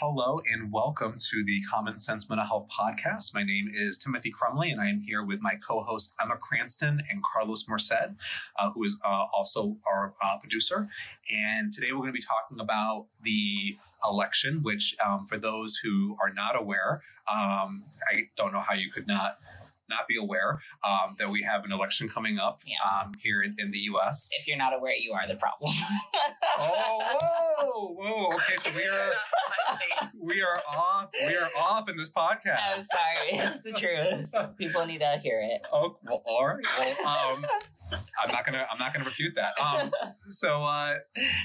[0.00, 3.32] Hello and welcome to the Common Sense Mental Health Podcast.
[3.32, 7.00] My name is Timothy Crumley and I am here with my co host Emma Cranston
[7.08, 7.92] and Carlos Merced,
[8.58, 10.88] uh, who is uh, also our uh, producer.
[11.32, 16.16] And today we're going to be talking about the election, which, um, for those who
[16.20, 19.36] are not aware, um, I don't know how you could not
[19.88, 22.76] not be aware um, that we have an election coming up Yeah.
[23.02, 24.28] um, here in, in the U.S.
[24.38, 25.72] If you're not aware, you are the problem.
[26.58, 28.34] oh, whoa, whoa!
[28.36, 31.10] Okay, so we are we are off.
[31.26, 32.58] We are off in this podcast.
[32.74, 33.28] I'm sorry.
[33.30, 34.56] It's the truth.
[34.58, 35.62] People need to hear it.
[35.72, 36.64] Oh, well, all right.
[36.78, 37.46] Well, um,
[38.22, 38.66] I'm not gonna.
[38.70, 39.54] I'm not gonna refute that.
[39.60, 39.90] Um,
[40.30, 40.94] so, uh,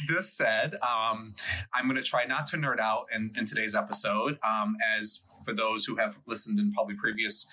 [0.08, 1.34] this said, um,
[1.74, 4.38] I'm gonna try not to nerd out in, in today's episode.
[4.48, 7.48] Um, as for those who have listened in probably previous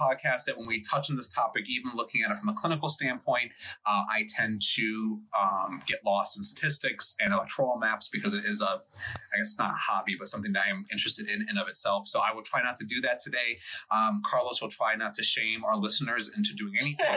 [0.00, 2.88] podcasts, that when we touch on this topic, even looking at it from a clinical
[2.88, 3.52] standpoint,
[3.86, 8.60] uh, I tend to um, get lost in statistics and electoral maps because it is
[8.60, 11.68] a, I guess not a hobby, but something that I am interested in in of
[11.68, 12.08] itself.
[12.08, 13.58] So I will try not to do that today.
[13.90, 17.06] Um, Carlos will try not to shame our listeners into doing anything.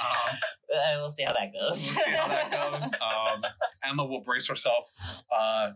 [0.00, 0.36] Um,
[0.74, 1.80] Uh, we'll see how that we'll goes.
[1.80, 2.90] see how that goes.
[3.06, 3.42] Um,
[3.84, 4.88] Emma will brace herself
[5.32, 5.70] uh,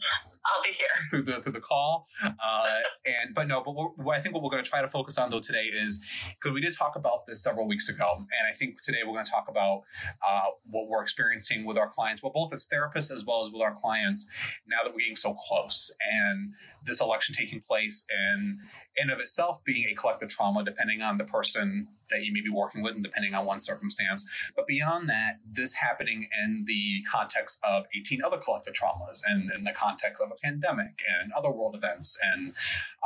[0.44, 0.88] I'll be here.
[1.10, 2.08] through the through the call.
[2.24, 2.66] Uh,
[3.04, 5.18] and but no, but what, what I think what we're going to try to focus
[5.18, 8.56] on though today is because we did talk about this several weeks ago, and I
[8.56, 9.82] think today we're going to talk about
[10.26, 13.62] uh, what we're experiencing with our clients, well, both as therapists as well as with
[13.62, 14.26] our clients
[14.66, 15.90] now that we're getting so close,
[16.24, 16.52] and
[16.84, 18.58] this election taking place, and
[18.96, 22.50] in of itself being a collective trauma, depending on the person that you may be
[22.50, 24.26] working with and depending on one circumstance.
[24.54, 29.64] But beyond that, this happening in the context of 18 other collective traumas and in
[29.64, 32.52] the context of a pandemic and other world events and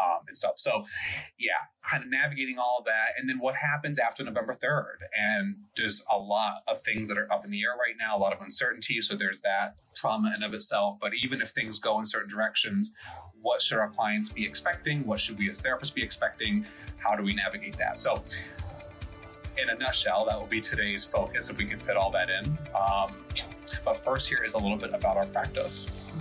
[0.03, 0.55] um, and stuff.
[0.57, 0.85] So,
[1.39, 3.09] yeah, kind of navigating all of that.
[3.19, 5.07] And then what happens after November 3rd?
[5.17, 8.19] And there's a lot of things that are up in the air right now, a
[8.19, 9.01] lot of uncertainty.
[9.03, 10.99] So there's that trauma in of itself.
[11.01, 12.93] But even if things go in certain directions,
[13.45, 15.05] what should our clients be expecting?
[15.07, 16.65] What should we as therapists be expecting?
[16.97, 17.99] How do we navigate that?
[17.99, 18.25] So,
[19.59, 22.47] in a nutshell, that will be today's focus if we can fit all that in.
[22.75, 23.15] Um,
[23.85, 26.17] but first, here is a little bit about our practice.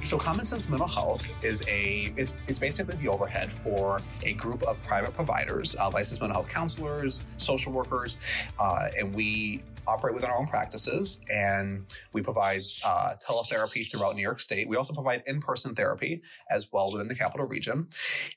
[0.00, 4.62] So, Common Sense Mental Health is a it's it's basically the overhead for a group
[4.62, 8.18] of private providers, uh, licensed mental health counselors, social workers,
[8.60, 14.22] uh, and we operate within our own practices and we provide uh, teletherapy throughout New
[14.22, 14.68] York State.
[14.68, 17.88] We also provide in-person therapy as well within the capital region,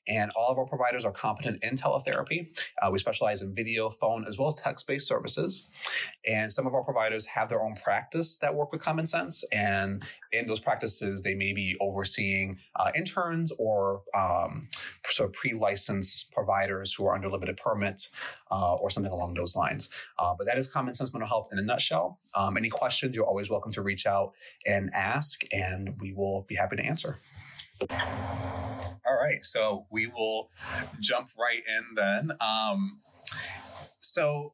[0.08, 2.52] and all of our providers are competent in teletherapy.
[2.82, 5.70] Uh, we specialize in video, phone, as well as text-based services.
[6.30, 10.04] And some of our providers have their own practice that work with Common Sense, and
[10.32, 14.68] in those practices, they may be overseeing uh, interns or um,
[15.06, 18.10] sort of pre-licensed providers who are under limited permits
[18.52, 19.90] uh, or something along those lines.
[20.20, 22.20] Uh, but that is Common Sense Mental Health in a nutshell.
[22.36, 24.34] Um, any questions, you're always welcome to reach out
[24.66, 27.18] and ask, and we will be happy to answer.
[27.90, 30.50] All right, so we will
[31.00, 32.32] jump right in then.
[32.42, 33.00] Um,
[34.14, 34.54] so,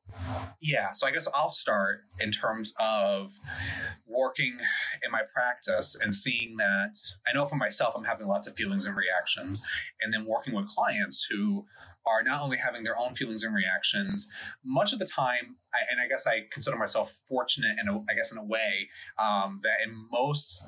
[0.62, 3.34] yeah, so I guess I'll start in terms of
[4.08, 4.58] working
[5.04, 6.96] in my practice and seeing that
[7.28, 9.62] I know for myself, I'm having lots of feelings and reactions,
[10.02, 11.66] and then working with clients who
[12.06, 14.28] are not only having their own feelings and reactions,
[14.64, 18.16] much of the time, I, and I guess I consider myself fortunate in a, I
[18.16, 20.64] guess in a way um, that in most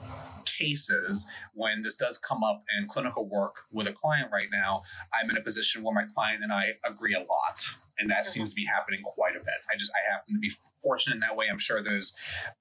[0.45, 5.29] cases, when this does come up in clinical work with a client right now, I'm
[5.29, 7.65] in a position where my client and I agree a lot.
[7.97, 9.55] And that seems to be happening quite a bit.
[9.73, 10.51] I just, I happen to be
[10.83, 11.45] fortunate in that way.
[11.49, 12.13] I'm sure there's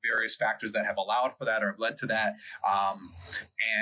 [0.08, 2.34] various factors that have allowed for that or have led to that.
[2.64, 3.10] Um,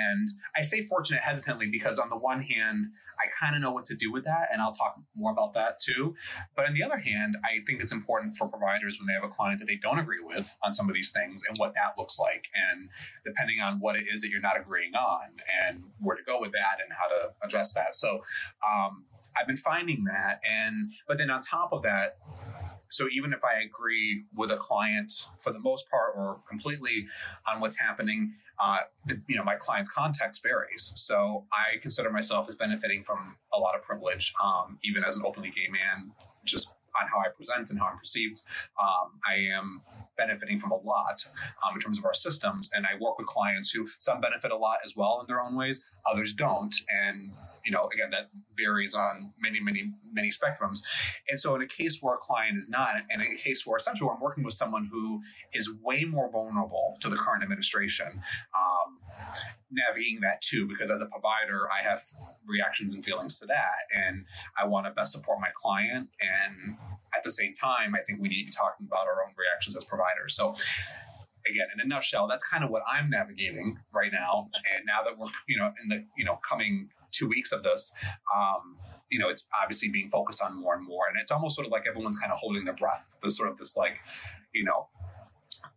[0.03, 2.85] and I say fortunate hesitantly because, on the one hand,
[3.23, 5.79] I kind of know what to do with that, and I'll talk more about that
[5.79, 6.15] too.
[6.55, 9.29] But on the other hand, I think it's important for providers when they have a
[9.29, 12.19] client that they don't agree with on some of these things and what that looks
[12.19, 12.89] like, and
[13.25, 15.27] depending on what it is that you're not agreeing on,
[15.65, 17.95] and where to go with that, and how to address that.
[17.95, 18.19] So
[18.67, 19.03] um,
[19.39, 22.17] I've been finding that, and but then on top of that,
[22.89, 25.11] so even if I agree with a client
[25.41, 27.07] for the most part or completely
[27.51, 28.79] on what's happening, uh,
[29.27, 30.93] you know, my client's context varies.
[30.95, 35.23] So I consider myself as benefiting from a lot of privilege, um, even as an
[35.25, 36.11] openly gay man,
[36.45, 38.41] just on how I present and how I'm perceived.
[38.81, 39.81] Um, I am
[40.17, 41.25] benefiting from a lot
[41.65, 42.69] um, in terms of our systems.
[42.73, 45.55] And I work with clients who some benefit a lot as well in their own
[45.55, 46.75] ways, others don't.
[46.89, 47.31] And,
[47.65, 50.79] you know, again, that varies on many, many, many spectrums.
[51.29, 53.77] And so in a case where a client is not, and in a case where
[53.77, 55.21] essentially I'm working with someone who
[55.53, 58.07] is way more vulnerable to the current administration,
[58.55, 58.97] um,
[59.73, 62.01] navigating that too, because as a provider, I have
[62.47, 63.87] reactions and feelings to that.
[63.95, 64.25] And
[64.59, 66.09] I want to best support my client.
[66.21, 66.75] And
[67.15, 69.75] at the same time, I think we need to be talking about our own reactions
[69.75, 70.35] as providers.
[70.35, 70.55] So
[71.49, 74.49] again, in a nutshell, that's kind of what I'm navigating right now.
[74.75, 77.93] And now that we're, you know, in the, you know, coming two weeks of this,
[78.35, 78.75] um,
[79.09, 81.03] you know, it's obviously being focused on more and more.
[81.09, 83.17] And it's almost sort of like everyone's kind of holding their breath.
[83.21, 83.97] There's sort of this like,
[84.53, 84.87] you know,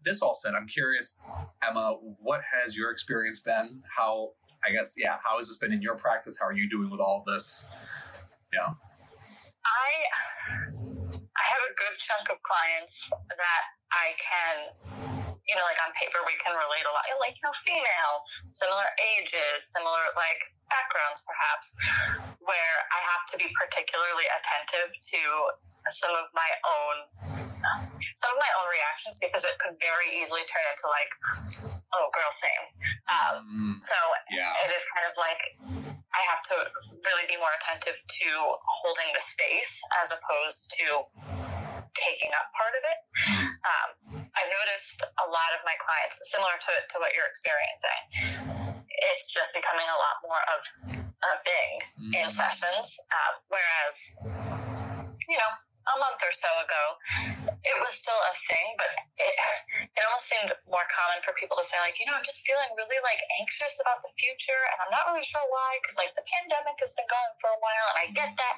[0.06, 1.18] this all said, I'm curious,
[1.68, 3.82] Emma, what has your experience been?
[3.94, 4.30] How,
[4.66, 6.38] I guess, yeah, how has this been in your practice?
[6.40, 7.68] How are you doing with all this?
[8.54, 8.70] Yeah.
[8.70, 9.88] I
[11.36, 14.54] I have a good chunk of clients that I can,
[15.46, 17.06] you know, like on paper we can relate a lot.
[17.22, 18.16] Like you know, female,
[18.52, 18.86] similar
[19.18, 20.40] ages, similar like
[20.70, 21.74] backgrounds, perhaps,
[22.42, 25.20] where I have to be particularly attentive to
[25.90, 26.96] some of my own
[28.18, 31.10] some of my own reactions because it could very easily turn into like
[31.94, 32.64] oh girl same
[33.06, 33.94] um, Mm, so
[34.30, 34.50] yeah.
[34.66, 35.38] it is kind of like
[36.10, 36.56] I have to
[37.06, 38.28] really be more attentive to
[38.66, 40.86] holding the space as opposed to
[42.04, 42.98] taking up part of it.
[43.66, 43.88] Um,
[44.36, 48.00] I've noticed a lot of my clients, similar to, to what you're experiencing,
[49.12, 50.60] it's just becoming a lot more of
[50.96, 51.70] a thing
[52.16, 53.00] in mm, sessions.
[53.12, 53.96] Um, whereas,
[55.28, 55.52] you know,
[55.86, 56.84] a month or so ago,
[57.62, 58.90] it was still a thing, but
[59.22, 59.34] it,
[59.94, 62.74] it almost seemed more common for people to say, like, you know, I'm just feeling
[62.74, 66.26] really like anxious about the future, and I'm not really sure why, because like the
[66.26, 68.56] pandemic has been going for a while, and I get that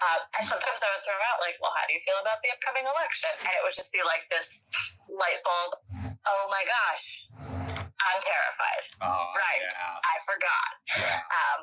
[0.00, 2.48] Uh, and sometimes I would throw out, like, well, how do you feel about the
[2.56, 3.28] upcoming election?
[3.44, 4.64] And it would just be like this
[5.12, 5.76] light bulb,
[6.24, 7.28] oh my gosh,
[8.00, 8.84] I'm terrified.
[9.04, 9.60] Oh, Right.
[9.60, 10.00] Yeah.
[10.00, 10.70] I forgot.
[10.96, 11.20] yeah.
[11.36, 11.60] Um,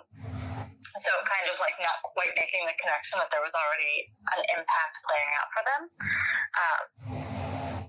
[1.02, 4.06] so kind of like not quite making the connection that there was already
[4.38, 5.82] an impact playing out for them.
[6.58, 6.82] Um,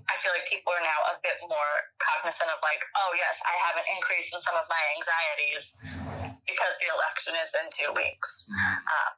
[0.09, 3.53] I feel like people are now a bit more cognizant of like, oh yes, I
[3.69, 5.77] have an increase in some of my anxieties
[6.49, 8.49] because the election is in two weeks.
[8.49, 9.11] Mm, Um,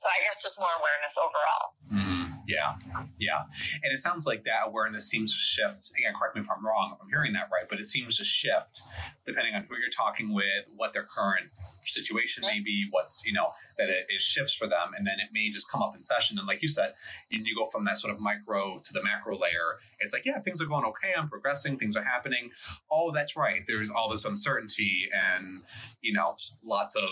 [0.00, 1.76] so I guess just more awareness overall.
[1.92, 2.72] mm, yeah.
[3.18, 3.42] Yeah.
[3.84, 5.90] And it sounds like that awareness seems to shift.
[5.96, 8.24] Again, correct me if I'm wrong, if I'm hearing that right, but it seems to
[8.24, 8.80] shift
[9.26, 11.50] depending on who you're talking with, what their current
[11.84, 13.48] situation may be, what's, you know,
[13.78, 14.92] that it, it shifts for them.
[14.96, 16.38] And then it may just come up in session.
[16.38, 16.94] And like you said,
[17.30, 19.78] you, you go from that sort of micro to the macro layer.
[20.00, 21.12] It's like, yeah, things are going okay.
[21.16, 21.78] I'm progressing.
[21.78, 22.50] Things are happening.
[22.90, 23.62] Oh, that's right.
[23.66, 25.62] There's all this uncertainty and,
[26.02, 26.34] you know,
[26.64, 27.10] lots of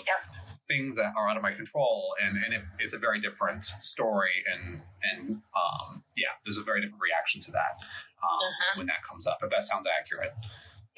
[0.71, 2.15] things that are out of my control.
[2.23, 4.45] And, and it, it's a very different story.
[4.53, 4.81] And,
[5.13, 7.73] and um, yeah, there's a very different reaction to that
[8.23, 8.39] um,
[8.75, 8.79] Mhm.
[8.79, 10.31] when that comes up, if that sounds accurate.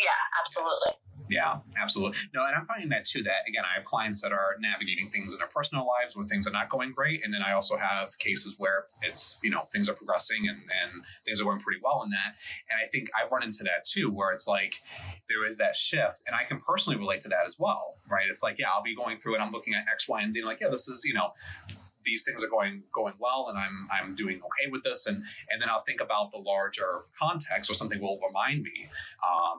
[0.01, 0.93] Yeah, absolutely.
[1.29, 2.19] Yeah, absolutely.
[2.35, 3.23] No, and I'm finding that too.
[3.23, 6.47] That again, I have clients that are navigating things in their personal lives when things
[6.47, 9.89] are not going great, and then I also have cases where it's you know things
[9.89, 12.35] are progressing and and things are going pretty well in that.
[12.69, 14.75] And I think I've run into that too, where it's like
[15.29, 18.27] there is that shift, and I can personally relate to that as well, right?
[18.29, 20.41] It's like yeah, I'll be going through it, I'm looking at X, Y, and Z,
[20.41, 21.31] and like yeah, this is you know
[22.05, 25.07] these things are going going well and I'm I'm doing okay with this.
[25.07, 28.87] And and then I'll think about the larger context or something will remind me
[29.27, 29.59] um,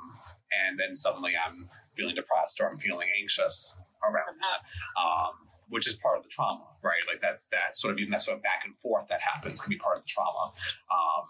[0.66, 1.66] and then suddenly I'm
[1.96, 5.34] feeling depressed or I'm feeling anxious around that um,
[5.70, 7.02] which is part of the trauma right?
[7.08, 9.70] Like that's that sort of even that sort of back and forth that happens can
[9.70, 10.52] be part of the trauma.
[10.92, 11.26] Um,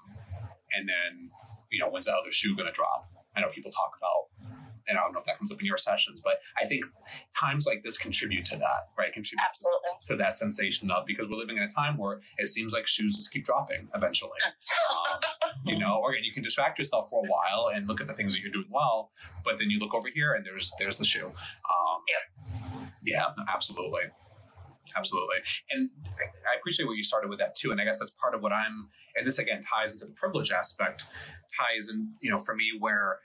[0.75, 1.29] and then
[1.71, 3.03] you know when's the other shoe going to drop?
[3.35, 4.30] I know people talk about
[4.87, 6.85] and I don't know if that comes up in your sessions but I think
[7.39, 9.89] times like this contribute to that right contribute Absolutely.
[10.07, 13.15] to that sensation of because we're living in a time where it seems like shoes
[13.15, 14.31] just keep dropping eventually.
[14.91, 15.19] Um,
[15.65, 18.33] you know, or you can distract yourself for a while and look at the things
[18.33, 19.11] that you're doing well,
[19.43, 21.25] but then you look over here and there's there's the shoe.
[21.25, 22.01] Um,
[23.03, 24.03] yeah, absolutely,
[24.97, 25.37] absolutely.
[25.71, 25.89] And
[26.51, 27.71] I appreciate where you started with that too.
[27.71, 28.87] And I guess that's part of what I'm.
[29.15, 31.03] And this again ties into the privilege aspect.
[31.57, 33.19] Ties in, you know, for me where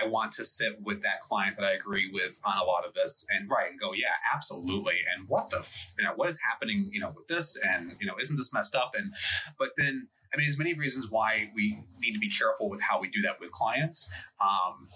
[0.00, 2.94] I want to sit with that client that I agree with on a lot of
[2.94, 4.98] this and right and go, yeah, absolutely.
[5.16, 8.06] And what the, f- you know, what is happening, you know, with this and, you
[8.06, 8.92] know, isn't this messed up?
[8.96, 9.12] And,
[9.58, 13.00] but then, I mean, there's many reasons why we need to be careful with how
[13.00, 14.10] we do that with clients.
[14.40, 14.86] Um,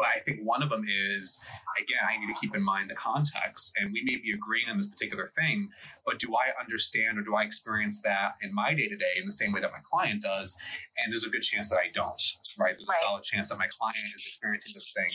[0.00, 1.38] but I think one of them is,
[1.78, 3.70] again, I need to keep in mind the context.
[3.76, 5.68] And we may be agreeing on this particular thing,
[6.06, 9.26] but do I understand or do I experience that in my day to day in
[9.26, 10.56] the same way that my client does?
[10.96, 12.16] And there's a good chance that I don't,
[12.58, 12.74] right?
[12.76, 13.00] There's a Right.
[13.02, 15.12] solid chance that my client is experiencing this thing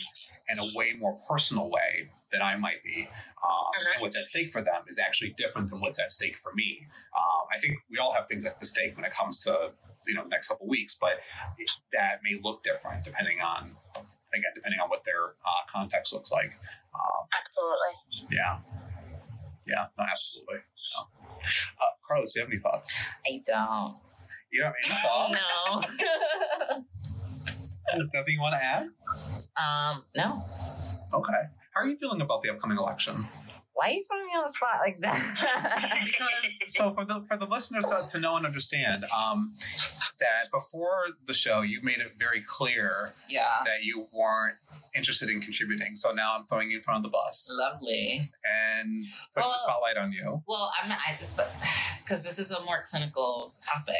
[0.50, 3.08] in a way more personal way than I might be.
[3.44, 6.52] Um, And what's at stake for them is actually different than what's at stake for
[6.54, 6.86] me.
[7.18, 9.72] Um, I think we all have things at the stake when it comes to
[10.06, 11.14] you know the next couple weeks, but
[11.92, 13.62] that may look different depending on
[14.34, 16.50] again depending on what their uh, context looks like.
[16.94, 18.36] Um, Absolutely.
[18.36, 18.58] yeah,
[19.66, 20.60] yeah, no, absolutely.
[20.74, 22.96] So, uh, Carlos, do you have any thoughts?
[23.26, 23.96] I don't.
[24.50, 25.86] You don't have any thoughts?
[27.94, 28.04] No.
[28.12, 28.82] Nothing you want to add?
[29.56, 30.40] um, no.
[31.14, 31.42] Okay.
[31.72, 33.24] How are you feeling about the upcoming election?
[33.74, 36.04] Why are you throwing me on the spot like that?
[36.04, 39.52] because so for the for the listeners to, to know and understand um,
[40.18, 43.62] that before the show you made it very clear yeah.
[43.64, 44.56] that you weren't
[44.96, 45.94] interested in contributing.
[45.96, 47.50] So now i'm throwing you in front of the bus.
[47.56, 48.20] Lovely.
[48.44, 50.42] and putting Well- the spotlight on you.
[50.48, 51.38] Well, I'm I just
[52.02, 53.96] because this is a more clinical topic,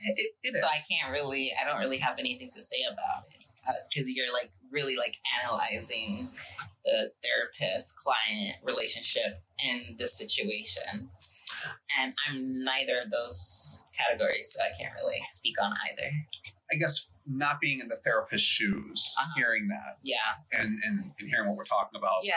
[0.00, 3.44] it, it so I can't really, I don't really have anything to say about it
[3.66, 6.28] uh, because you're like really like analyzing
[6.84, 11.08] the therapist client relationship in this situation,
[11.98, 16.10] and I'm neither of those categories, so I can't really speak on either.
[16.70, 19.30] i guess not being in the therapist's shoes Uh-huh.
[19.36, 20.16] hearing that Yeah,
[20.52, 22.34] and, and and hearing what we're talking about yeah.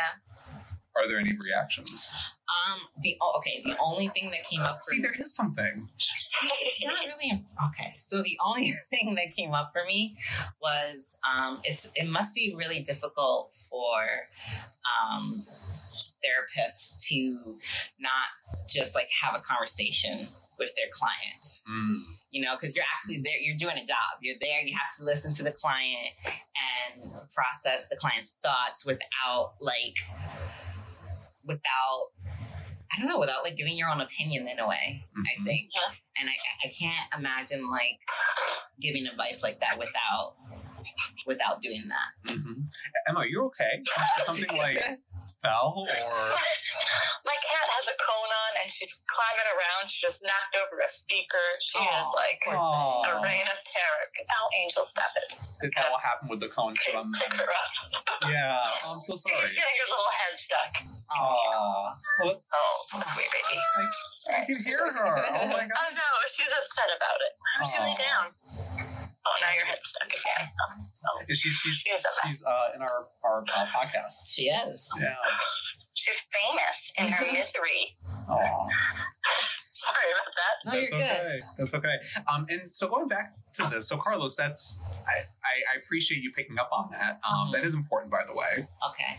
[0.95, 2.07] are there any reactions
[2.47, 6.79] Um, the okay, the only thing that came up for see there is something it's
[6.83, 7.93] not really okay.
[7.97, 10.15] So the only thing that came up for me
[10.61, 14.07] was um, it's it must be really difficult for
[15.11, 15.43] um,
[16.23, 17.59] therapists to
[17.99, 18.27] not
[18.69, 20.27] just like have a conversation
[20.59, 22.01] with their clients Mm.
[22.31, 25.03] you know because you're actually there you're doing a job you're there you have to
[25.03, 29.95] listen to the client and process the client's thoughts without like
[31.45, 32.07] without
[32.93, 35.45] i don't know without like giving your own opinion in a way i Mhm.
[35.45, 35.93] think Yeah.
[36.19, 36.35] and I,
[36.65, 37.99] I can't imagine like
[38.79, 40.33] giving advice like that without
[41.25, 42.63] without doing that Mhm.
[43.07, 43.83] emma you okay
[44.25, 44.77] something like
[45.41, 46.35] fell or
[47.25, 49.87] My cat has a cone on and she's climbing around.
[49.87, 51.39] She just knocked over a speaker.
[51.63, 52.11] She is Aw.
[52.19, 54.03] like a oh reign of terror.
[54.11, 55.31] Oh, Angel, stop it.
[55.63, 57.71] did that all happen with the cone Pick, from pick her up.
[58.27, 60.71] yeah oh, i'm so sorry She's getting her little head stuck.
[61.15, 61.95] Aw.
[62.27, 62.75] Well, Oh,
[63.15, 63.55] sweet baby.
[64.35, 65.15] I can hear her.
[65.39, 65.71] Oh my god.
[65.79, 67.31] Oh no, she's upset about it.
[67.39, 68.25] Why don't you lay down?
[69.23, 70.51] Oh, now your head's stuck again.
[70.51, 72.35] Oh, so She's she's she is a mess.
[72.35, 74.27] she's uh, in our our uh, podcast.
[74.27, 75.15] she is Yeah.
[76.07, 77.95] She's famous in her misery.
[78.29, 78.37] Oh,
[79.73, 80.65] Sorry about that.
[80.65, 81.39] no that's you're good okay.
[81.57, 81.95] That's okay.
[82.33, 86.31] Um, and so going back to this, so Carlos, that's I, I, I appreciate you
[86.31, 87.19] picking up on that.
[87.29, 88.65] Um, that is important, by the way.
[88.89, 89.15] okay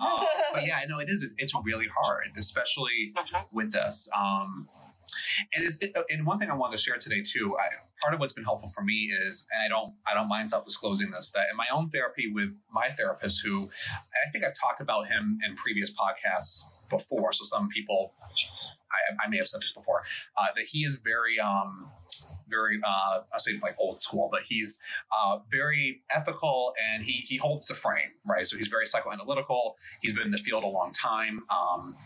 [0.00, 0.24] Uh,
[0.54, 1.24] but yeah, I know it is.
[1.38, 3.44] It's really hard, especially Mhm.
[3.52, 4.08] with this.
[4.16, 4.68] Um,
[5.54, 7.56] and it's, it, and one thing I wanted to share today too.
[7.58, 7.66] I,
[8.02, 10.64] part of what's been helpful for me is, and I don't I don't mind self
[10.64, 13.70] disclosing this, that in my own therapy with my therapist, who
[14.26, 17.32] I think I've talked about him in previous podcasts before.
[17.32, 18.12] So some people,
[18.90, 20.02] I, I may have said this before,
[20.36, 21.86] uh, that he is very um,
[22.48, 24.80] very uh I say like old school, but he's
[25.16, 28.46] uh very ethical and he he holds the frame, right?
[28.46, 29.74] So he's very psychoanalytical.
[30.02, 31.42] He's been in the field a long time.
[31.50, 31.96] Um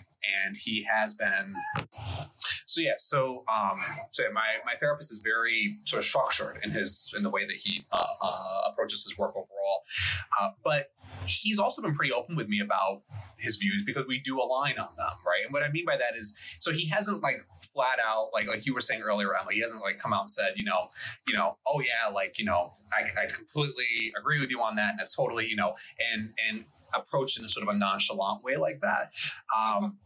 [0.45, 1.55] and he has been
[2.67, 3.81] so yeah so um
[4.11, 7.45] so yeah, my my therapist is very sort of structured in his in the way
[7.45, 9.85] that he uh, uh, approaches his work overall.
[10.41, 10.91] Uh, but
[11.27, 13.03] he's also been pretty open with me about
[13.39, 15.45] his views because we do align on them right?
[15.45, 18.67] And what i mean by that is so he hasn't like flat out like like
[18.67, 20.89] you were saying earlier Emma, he hasn't like come out and said you know
[21.27, 24.93] you know oh yeah like you know i, I completely agree with you on that
[24.93, 25.75] and it's totally you know
[26.13, 26.65] and and
[26.97, 29.13] approached in a sort of a nonchalant way like that.
[29.57, 29.99] Um,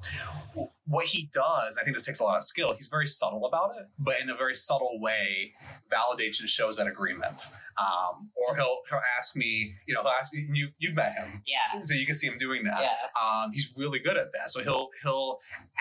[0.91, 2.75] what he does, I think this takes a lot of skill.
[2.77, 5.53] He's very subtle about it, but in a very subtle way,
[5.91, 7.43] validates and shows that agreement.
[7.81, 11.43] Um, or he'll he'll ask me, you know, he'll ask me, you you've met him,
[11.47, 12.83] yeah so you can see him doing that.
[12.83, 14.51] yeah Um, he's really good at that.
[14.51, 15.39] So he'll he'll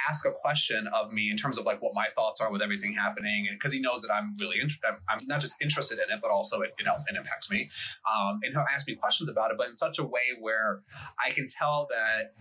[0.08, 2.94] ask a question of me in terms of like what my thoughts are with everything
[2.94, 4.88] happening, and because he knows that I'm really interested.
[4.88, 7.70] I'm, I'm not just interested in it, but also it you know it impacts me.
[8.10, 10.82] Um, and he'll ask me questions about it, but in such a way where
[11.26, 12.34] I can tell that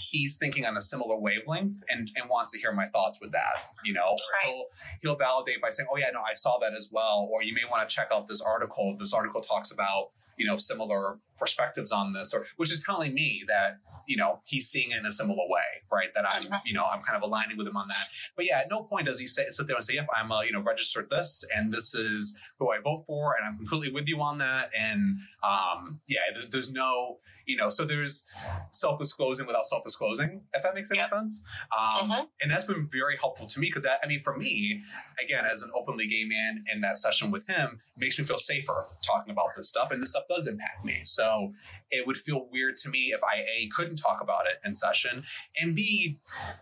[0.00, 3.54] he's thinking on a similar wavelength and, and wants to hear my thoughts with that.
[3.84, 4.10] You know,
[4.42, 4.44] Right.
[4.52, 4.66] he'll
[5.02, 7.64] he'll validate by saying, "Oh yeah, no, I saw that as well," or you may
[7.70, 8.96] want to check out this article.
[8.98, 13.44] This article talks about you know similar perspectives on this, or which is telling me
[13.48, 13.78] that
[14.08, 16.12] you know he's seeing it in a similar way, right?
[16.14, 16.60] That I'm Mhm.
[16.64, 18.06] you know I'm kind of aligning with him on that.
[18.36, 20.40] But yeah, at no point does he say sit there and say, "Yep, I'm uh,
[20.42, 24.08] you know registered this, and this is who I vote for, and I'm completely with
[24.08, 28.24] you on that." And um, yeah, there, there's no you know, so there's
[28.72, 31.08] self disclosing without self disclosing, if that makes any Yep.
[31.08, 31.44] sense.
[31.78, 32.28] Um, Mhm.
[32.40, 34.82] And that's been very helpful to me because I mean, for me,
[35.22, 38.86] again, as an openly gay man in that session with him, makes me feel safer
[39.02, 41.02] talking about this stuff, and this stuff does impact me.
[41.04, 41.52] So
[41.90, 45.24] it would feel weird to me if I a couldn't talk about it in session,
[45.60, 46.18] and b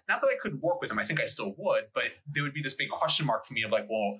[0.08, 0.98] not that I couldn't work with him.
[0.98, 3.62] I think I still would, but there would be this big question mark for me
[3.62, 4.18] of like, well,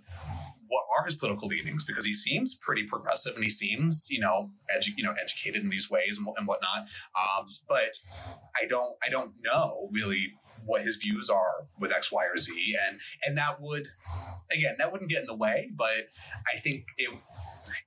[0.68, 4.50] what are his political leanings because he seems pretty progressive and he seems you know
[4.76, 6.80] edu- you know educated in these ways and, and whatnot.
[7.16, 7.96] Um, but
[8.60, 10.32] I don't I don't know really
[10.64, 13.88] what his views are with X, Y, or Z, and and that would
[14.50, 15.92] again that wouldn't get in the way, but
[16.54, 17.10] I think it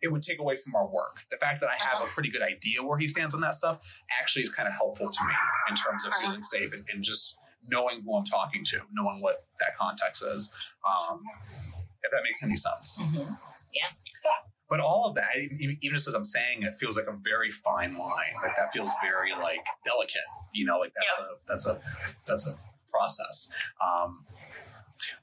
[0.01, 1.19] it would take away from our work.
[1.31, 3.79] The fact that I have a pretty good idea where he stands on that stuff
[4.21, 5.33] actually is kind of helpful to me
[5.69, 6.21] in terms of Uh-huh.
[6.27, 7.35] feeling safe and, and just
[7.67, 10.51] knowing who I'm talking to, knowing what that context is.
[10.88, 11.24] Um,
[12.05, 12.97] if that makes any sense.
[13.01, 13.38] Mhm.
[13.74, 13.88] Yeah.
[14.67, 17.97] But all of that, even just as I'm saying it, feels like a very fine
[17.97, 18.33] line.
[18.41, 20.25] Like that feels very like delicate.
[20.53, 21.79] You know, like that's a that's a
[22.25, 22.55] that's a
[22.89, 23.51] process.
[23.79, 24.25] Um,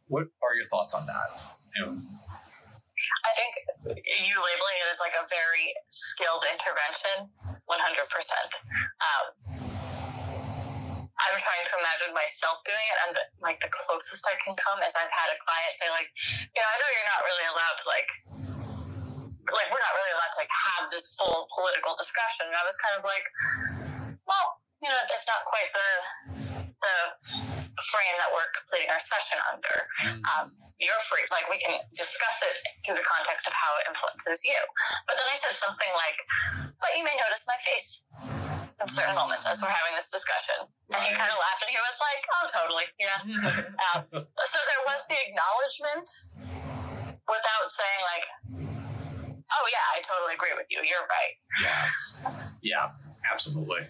[0.06, 1.28] what are your thoughts on that?
[1.74, 1.98] And
[3.26, 3.52] I think
[3.96, 7.26] you labeling it as like a very skilled intervention,
[7.66, 8.54] 100%.
[9.02, 9.24] Um,
[11.28, 14.82] I'm trying to imagine myself doing it, and the, like the closest I can come
[14.82, 16.10] is I've had a client say, like,
[16.50, 18.10] you know, I know you're not really allowed to like,
[19.54, 22.50] like we're not really allowed to like have this full political discussion.
[22.50, 23.26] And I was kind of like,
[24.26, 25.90] well, you know, it's not quite the
[26.82, 26.96] the
[27.94, 29.76] frame that we're completing our session under
[30.34, 30.50] um,
[30.82, 31.22] you're free.
[31.30, 34.58] Like we can discuss it through the context of how it influences you.
[35.06, 36.18] But then I said something like,
[36.82, 38.02] "But you may notice my face
[38.80, 40.56] in certain moments as we're having this discussion."
[40.92, 43.18] And he kind of laughed and he was like, "Oh, totally, yeah."
[43.92, 46.08] Um, so there was the acknowledgement
[47.28, 48.24] without saying like,
[49.52, 50.80] "Oh yeah, I totally agree with you.
[50.84, 51.94] You're right." yes,
[52.62, 52.88] yeah,
[53.32, 53.84] absolutely.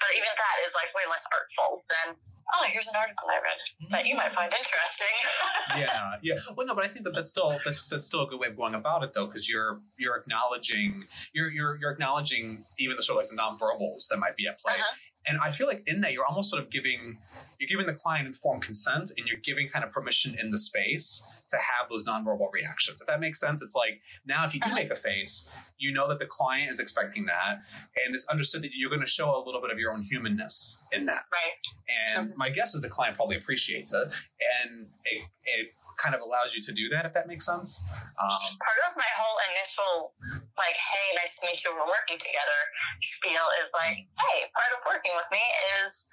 [0.00, 2.16] But even that is like way less artful than.
[2.54, 5.16] Oh, here's an article I read that you might find interesting.
[5.76, 6.38] yeah, yeah.
[6.56, 8.56] Well, no, but I think that that's still that's that's still a good way of
[8.56, 13.18] going about it, though, because you're you're acknowledging you're you're you're acknowledging even the sort
[13.18, 14.74] of like the nonverbals that might be at play.
[14.74, 14.94] Uh-huh.
[15.28, 17.18] And I feel like in that you're almost sort of giving
[17.58, 21.22] you're giving the client informed consent, and you're giving kind of permission in the space
[21.50, 23.00] to have those nonverbal reactions.
[23.00, 24.74] If that makes sense, it's like now if you do Uh-huh.
[24.74, 25.48] make a face,
[25.78, 27.58] you know that the client is expecting that,
[28.04, 30.84] and it's understood that you're going to show a little bit of your own humanness
[30.92, 31.24] in that.
[31.32, 32.16] right.
[32.16, 34.08] And my guess is the client probably appreciates it,
[34.62, 37.80] and it, it kind of allows you to do that if that makes sense.
[38.20, 40.12] Um, part of my whole initial
[40.56, 42.58] like hey nice to meet you we're working together
[43.00, 45.42] spiel is like hey part of working with me
[45.80, 46.08] is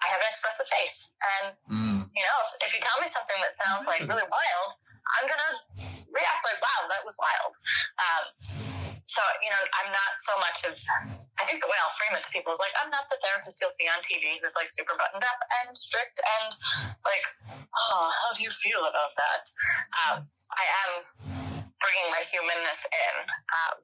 [0.00, 1.12] i have an expressive face.
[1.20, 4.70] And mm, you know if, if you tell me something that sounds like really wild
[5.18, 5.52] i'm gonna
[6.10, 7.52] react like wow that was wild
[7.98, 8.24] um,
[9.06, 10.74] so you know i'm not so much of
[11.38, 13.58] i think the way i'll frame it to people is like i'm not the therapist
[13.58, 16.54] you'll see on tv who's like super buttoned up and strict and
[17.02, 17.24] like
[17.90, 19.44] oh how do you feel about that
[20.06, 20.16] um,
[20.54, 20.90] i am
[21.80, 23.14] bringing my humanness in,
[23.56, 23.74] um,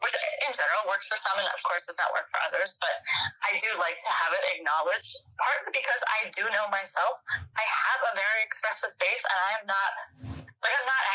[0.00, 2.78] which in general works for some and of course does not work for others.
[2.78, 3.02] But
[3.44, 7.20] I do like to have it acknowledged, partly because I do know myself.
[7.58, 9.90] I have a very expressive face, and I am not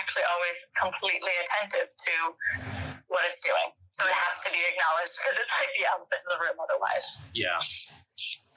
[0.05, 2.13] actually always completely attentive to
[3.09, 3.73] what it's doing.
[3.89, 7.17] So it has to be acknowledged because it's like the elephant in the room otherwise.
[7.33, 7.57] yeah,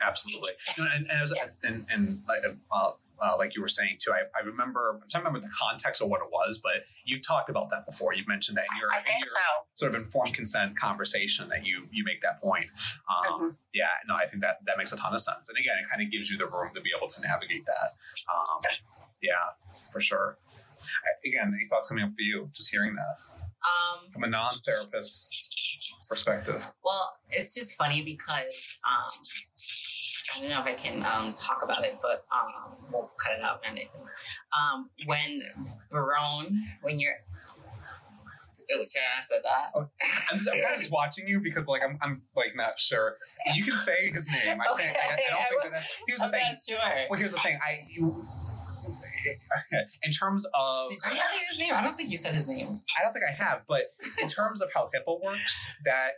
[0.05, 0.53] absolutely.
[0.77, 1.33] And, and, as,
[1.65, 2.93] and, and like, uh,
[3.25, 6.03] uh, like you were saying too, I, I remember, I'm trying to remember the context
[6.03, 8.13] of what it was, but you talked about that before.
[8.13, 9.49] You mentioned that in your, in your so.
[9.75, 12.67] sort of informed consent conversation that you you make that point.
[13.09, 15.49] Um, Yeah, no, I think that that makes a ton of sense.
[15.49, 17.89] And again, it kind of gives you the room to be able to navigate that.
[18.31, 18.63] Um,
[19.23, 19.33] yeah,
[19.93, 20.37] for sure.
[21.27, 22.51] Again, any thoughts coming up for you?
[22.55, 23.17] Just hearing that
[23.65, 26.67] Um, from a non-therapist perspective.
[26.85, 29.09] well, it's just funny because um,
[30.37, 32.47] I don't know if I can um, talk about it, but um,
[32.93, 33.61] we'll cut it out.
[33.69, 33.79] And
[34.59, 35.43] um, when
[35.91, 37.15] Barone, when you're
[38.71, 39.71] Oh, should I said that?
[40.31, 43.17] I'm just, I'm kind of just watching you because like I'm, I'm like not sure.
[43.55, 44.61] You can say his name.
[44.61, 44.95] I can't.
[44.95, 45.83] I, I Okay, don't I think will- that.
[46.07, 46.55] Here's the I'm thing.
[46.69, 46.79] sure.
[47.09, 47.59] Well, here's the thing.
[47.67, 48.15] I you.
[50.03, 51.73] In terms of, Did you say his name?
[51.75, 52.81] I don't think you said his name.
[52.99, 56.13] I don't think I have, but in terms of how HIPAA works, that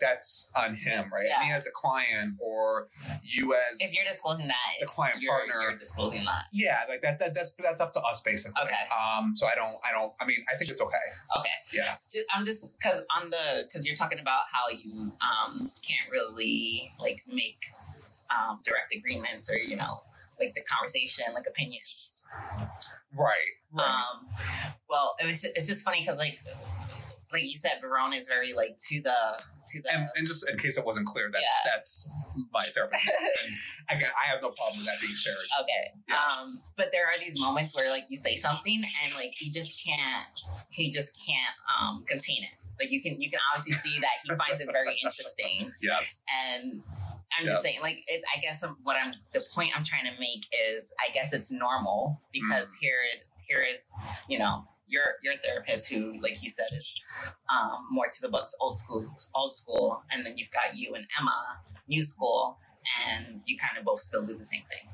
[0.00, 1.26] that's on him, right?
[1.28, 1.44] Yeah.
[1.46, 2.88] Me as the client, or
[3.24, 5.60] you as If you're disclosing that, The client you're, partner.
[5.62, 6.46] you're disclosing that.
[6.52, 7.34] yeah, like that, that.
[7.34, 8.60] That's that's up to us basically.
[8.62, 8.74] Okay.
[8.92, 9.34] Um.
[9.36, 9.76] So I don't.
[9.88, 10.12] I don't.
[10.20, 11.06] I mean, I think it's okay.
[11.38, 11.48] Okay.
[11.72, 11.96] Yeah.
[12.34, 17.22] I'm just because on the because you're talking about how you um can't really like
[17.26, 17.58] make
[18.30, 20.00] um direct agreements or you know
[20.40, 22.11] like the conversation like opinions.
[23.14, 23.38] Right.
[23.72, 23.86] Right.
[23.86, 24.26] Um,
[24.88, 26.38] well, it was it's just funny because like
[27.32, 29.14] like you said, Verona is very like to the
[29.68, 29.92] to the.
[29.94, 31.70] and, and just in case it wasn't clear, that's Yeah.
[31.74, 32.08] that's
[32.52, 33.02] my therapist.
[33.88, 35.36] and again, I have no problem with that being shared.
[35.62, 36.00] Okay.
[36.08, 36.16] Yeah.
[36.42, 39.82] Um, but there are these moments where like you say something and like he just
[39.84, 40.26] can't
[40.70, 42.50] he just can't um contain it.
[42.82, 46.22] Like you can you can obviously see that he finds it very interesting Yes.
[46.50, 46.82] and
[47.38, 50.44] I'm just saying like it, I guess what I'm the point I'm trying to make
[50.68, 52.80] is I guess it's normal because Mm.
[52.80, 52.98] here
[53.48, 53.90] here is
[54.28, 57.02] you know your your therapist who, like you said, is
[57.54, 61.06] um, more to the books, old school, old school, and then you've got you and
[61.18, 61.34] Emma,
[61.88, 62.58] new school,
[63.08, 64.84] and you kind of both still do the same thing.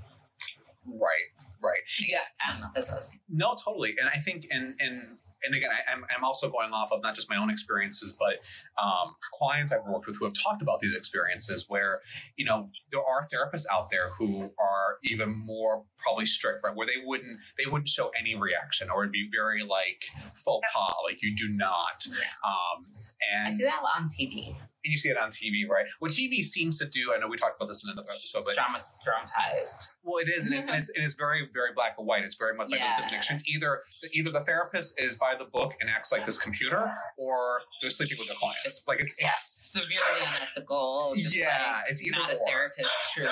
[0.87, 1.29] Right,
[1.63, 1.81] right.
[2.07, 2.69] Yes, I don't know.
[2.75, 3.25] That's what I was thinking.
[3.29, 3.95] No, totally.
[3.99, 7.15] And I think, and and and again, I, am I'm also going off of not
[7.15, 8.39] just my own experiences, but
[8.83, 12.01] um, clients I've worked with who have talked about these experiences where,
[12.37, 16.75] you know, there are therapists out there who are even more probably strict, right?
[16.75, 20.03] Where they wouldn't, they wouldn't show any reaction or it'd be very like
[20.45, 22.07] faux pas, like you do not.
[22.45, 22.85] Um,
[23.33, 24.55] and I see that on TV
[24.89, 25.87] you see it on TV, right?
[26.01, 28.55] What TV seems to do, I know we talked about this in another episode, but
[28.55, 29.89] Drama, dramatized.
[30.03, 32.25] Well, it is, and, it, and it's, it is very, very black and white.
[32.25, 32.97] It's very much like Yeah.
[33.01, 33.43] those.
[33.47, 33.83] Either
[34.15, 38.17] either the therapist is by the book and acts like this computer, or they're sleeping
[38.19, 38.83] with their clients.
[38.87, 41.15] Like it's, yeah, it's severely unethical.
[41.17, 43.31] Just yeah, like, it's either not a therapist, truly.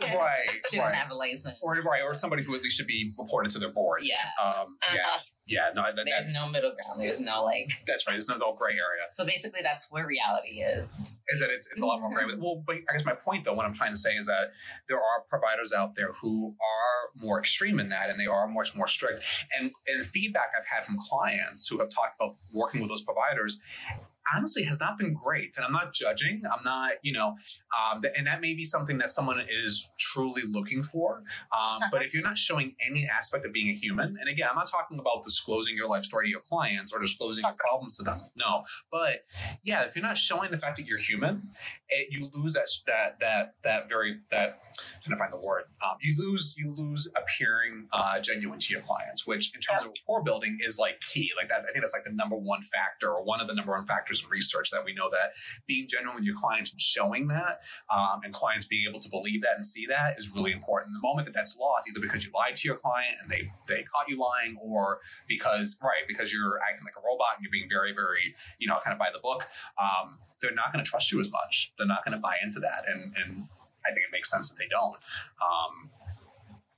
[0.00, 1.56] right, Shouldn't right, have a license.
[1.62, 4.00] or right, or somebody who at least should be reported to their board.
[4.02, 4.14] yeah.
[4.42, 5.18] Um, yeah, Uh-huh.
[5.46, 7.00] yeah, no, that, There's that's no middle ground.
[7.00, 7.68] There's no like.
[7.86, 8.14] that's right.
[8.14, 9.06] There's no, no gray area.
[9.12, 11.20] So basically, that's where reality is.
[11.28, 12.24] is that it's, it's a lot more gray.
[12.38, 14.48] Well, but I guess my point though, what I'm trying to say is that
[14.88, 18.74] there are providers out there who are more extreme in that, and they are much
[18.74, 19.22] more strict.
[19.58, 23.60] And and feedback I've had from clients who have talked about working with those providers
[24.34, 25.54] honestly has not been great.
[25.56, 26.42] And I'm not judging.
[26.46, 27.36] I'm not, you know,
[27.92, 31.22] um, and that may be something that someone is truly looking for.
[31.56, 34.56] Um, But if you're not showing any aspect of being a human, and again, I'm
[34.56, 38.02] not talking about disclosing your life story to your clients or disclosing your problems to
[38.02, 38.18] them.
[38.36, 39.24] No, but
[39.62, 41.42] yeah, if you're not showing the fact that you're human,
[41.88, 44.58] it, you lose that that that that very that.
[44.76, 45.64] I'm trying to find the word.
[45.84, 49.88] Um, you lose you lose appearing uh, genuine to your clients, which in terms of
[49.88, 51.30] rapport building is like key.
[51.36, 53.72] Like that, I think that's like the number one factor, or one of the number
[53.72, 55.32] one factors in research that we know that
[55.66, 57.60] being genuine with your clients and showing that,
[57.94, 60.94] um, and clients being able to believe that and see that is really important.
[60.94, 63.82] The moment that that's lost, either because you lied to your client and they they
[63.82, 67.68] caught you lying, or because right because you're acting like a robot and you're being
[67.68, 69.44] very very you know kind of by the book,
[69.80, 71.72] um, they're not going to trust you as much.
[71.78, 73.44] They're not going to buy into that, and and
[73.86, 74.96] I think it makes sense that they don't.
[75.42, 75.90] Um,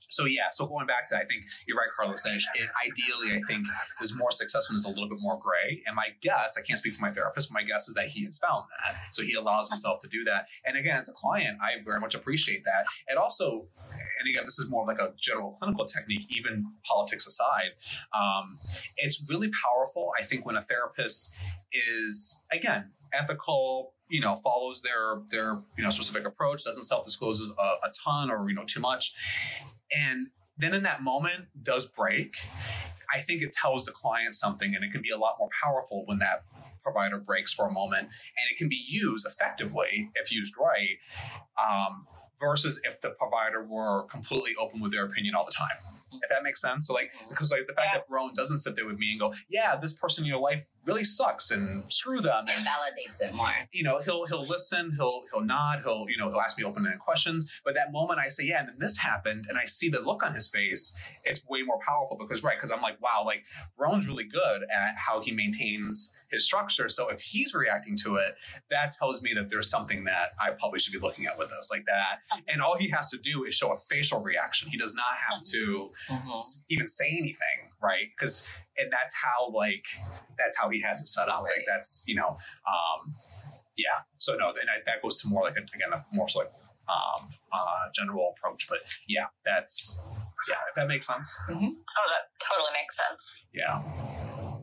[0.08, 2.24] so yeah, so going back to that, I think you're right, Carlos.
[2.26, 2.42] It,
[2.84, 3.66] ideally, I think
[3.98, 5.82] there's more success when there's a little bit more gray.
[5.86, 8.24] And my guess, I can't speak for my therapist, but my guess is that he
[8.24, 8.96] has found that.
[9.12, 10.46] So he allows himself to do that.
[10.64, 12.86] And again, as a client, I very much appreciate that.
[13.08, 13.66] And also,
[14.20, 17.72] and again, this is more of like a general clinical technique, even politics aside.
[18.16, 18.56] Um,
[18.96, 21.34] it's really powerful, I think, when a therapist
[21.72, 27.62] is again ethical you know follows their their you know specific approach doesn't self-discloses a,
[27.62, 29.14] a ton or you know too much
[29.94, 32.34] and then in that moment does break
[33.14, 36.04] i think it tells the client something and it can be a lot more powerful
[36.06, 36.42] when that
[36.86, 40.98] provider breaks for a moment and it can be used effectively if used right.
[41.60, 42.04] Um,
[42.38, 45.76] versus if the provider were completely open with their opinion all the time
[46.22, 46.86] if that makes sense?
[46.86, 47.30] So like mm-hmm.
[47.30, 49.92] because like the fact that Rowan doesn't sit there with me and go yeah this
[49.92, 53.48] person in your life really sucks and screw them It and validates it more.
[53.72, 57.00] you know he'll he'll listen he'll he'll nod he'll you know he'll ask me open-ended
[57.00, 57.50] questions.
[57.64, 60.24] But that moment i say yeah and then this happened and i see the look
[60.24, 63.44] on his face it's way more powerful because right because i'm like wow like
[63.76, 66.88] Rowan's really good at how he maintains his structure.
[66.88, 68.34] So if he's reacting to it
[68.70, 71.68] that tells me that there's something that i probably should be looking at with this
[71.70, 72.20] like that.
[72.48, 74.68] And all he has to do is show a facial reaction.
[74.70, 76.56] He does not have to Mhm.
[76.70, 78.08] even say anything right?
[78.10, 79.86] Because and that's how like
[80.38, 81.42] that's how he has it set up.
[81.42, 82.28] Like that's you know
[82.66, 83.12] um
[83.76, 84.02] yeah.
[84.18, 86.48] So no and I, that goes to more like a, again a more so like
[86.88, 89.96] um uh general approach but yeah that's
[90.48, 91.64] yeah if that makes sense Mm-hmm.
[91.64, 93.48] Oh, that totally makes sense.
[93.52, 93.80] yeah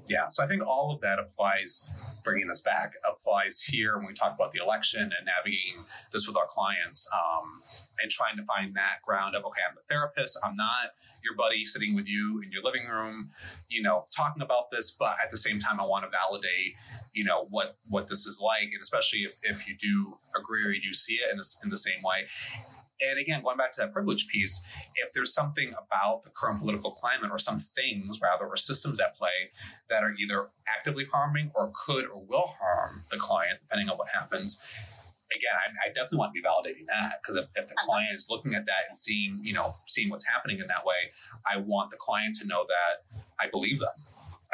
[0.09, 4.13] yeah so i think all of that applies bringing this back applies here when we
[4.13, 7.62] talk about the election and navigating this with our clients um,
[8.01, 10.91] and trying to find that ground of okay i'm the therapist i'm not
[11.23, 13.29] your buddy sitting with you in your living room
[13.69, 16.73] you know talking about this but at the same time i want to validate
[17.13, 20.69] you know what what this is like and especially if, if you do agree or
[20.69, 22.25] you do see it in, this, in the same way.
[23.01, 24.62] And again, going back to that privilege piece,
[24.95, 29.15] if there's something about the current political climate or some things rather or systems at
[29.15, 29.51] play
[29.89, 34.07] that are either actively harming or could or will harm the client, depending on what
[34.09, 34.62] happens,
[35.36, 38.28] again, I, I definitely want to be validating that because if, if the client is
[38.30, 41.12] looking at that and seeing, you know, seeing what's happening in that way,
[41.50, 43.96] I want the client to know that I believe them.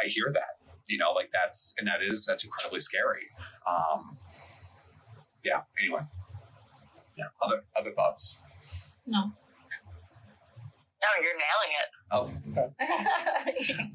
[0.04, 3.28] I hear that, you know, like that's, and that is, that's incredibly scary.
[3.68, 4.18] Um,
[5.44, 5.62] yeah.
[5.82, 6.02] Anyway.
[7.18, 7.26] Yeah.
[7.42, 8.42] Other, other thoughts.
[9.06, 9.32] No.
[11.02, 11.89] No, you're nailing it.
[12.12, 12.30] Oh,
[13.63, 13.86] okay.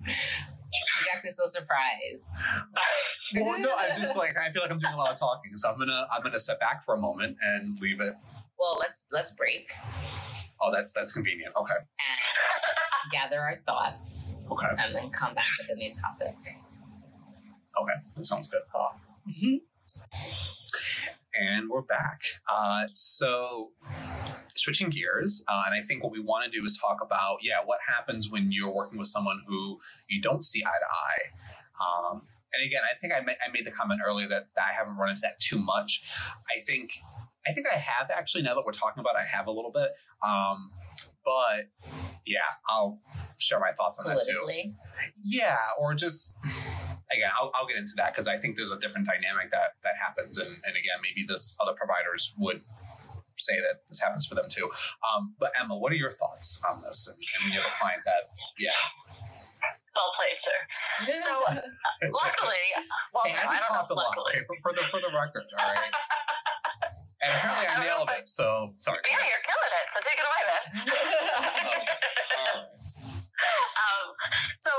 [0.74, 2.30] you acted so surprised.
[3.34, 5.68] Well, no, I just like I feel like I'm doing a lot of talking, so
[5.68, 8.14] I'm gonna I'm gonna step back for a moment and leave it.
[8.58, 9.70] Well, let's let's break
[10.62, 11.52] Oh, that's that's convenient.
[11.56, 11.74] Okay.
[11.74, 14.66] and gather our thoughts, Okay.
[14.78, 16.34] and then come back with a new topic.
[17.80, 17.94] Okay.
[18.16, 18.60] That sounds good.
[19.28, 19.56] Mm-hmm.
[21.40, 22.20] And we're back.
[22.50, 23.70] Uh, so,
[24.54, 27.58] switching gears, uh, and I think what we want to do is talk about, yeah,
[27.64, 32.12] what happens when you're working with someone who you don't see eye to eye.
[32.14, 34.74] Um, and again, I think I, ma- I made the comment earlier that, that I
[34.78, 36.02] haven't run into that too much.
[36.56, 36.90] I think
[37.46, 38.42] I think I have actually.
[38.42, 39.90] Now that we're talking about, it, I have a little bit.
[40.24, 40.70] Um,
[41.24, 41.66] but
[42.26, 43.00] yeah, I'll
[43.38, 44.46] share my thoughts on that too.
[45.22, 46.36] Yeah, or just
[47.14, 49.94] again, I'll, I'll get into that because I think there's a different dynamic that that
[50.02, 52.60] happens, and, and again, maybe this other providers would
[53.38, 54.70] say that this happens for them too.
[55.02, 57.06] Um, but Emma, what are your thoughts on this?
[57.08, 58.70] And, and when you have a client that, yeah,
[59.94, 60.58] Well played, sir.
[61.18, 61.34] So,
[62.10, 62.64] luckily,
[63.12, 63.78] well, hey, no, I I don't know.
[63.78, 65.94] talked a lot Luckily, okay, for, for the for the record, all right.
[67.24, 68.28] And apparently, I I don't know nailed it.
[68.28, 69.00] So sorry.
[69.08, 69.86] yeah, you're killing it.
[69.88, 70.64] So take it away, man.
[70.84, 71.64] Okay,
[72.36, 72.68] all right.
[73.80, 74.06] um,
[74.60, 74.70] so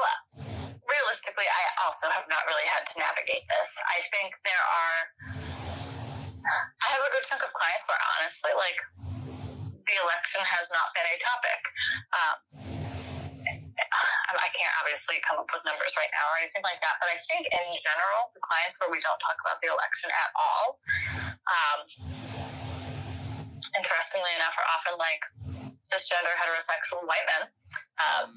[0.86, 1.64] realistically, I
[2.06, 3.70] also have not really had to navigate this.
[3.90, 5.00] I think there are,
[6.86, 8.78] I have a good chunk of clients where honestly, like,
[9.90, 11.62] the election has not been a topic.
[12.14, 12.38] Um,
[14.38, 17.18] I can't obviously come up with numbers right now or anything like that, but I
[17.26, 20.78] think in general, the clients where we don't talk about the election at all,
[21.50, 21.80] um,
[23.74, 25.22] interestingly enough, are often like
[25.82, 27.44] cisgender heterosexual white men.
[27.98, 28.30] Um,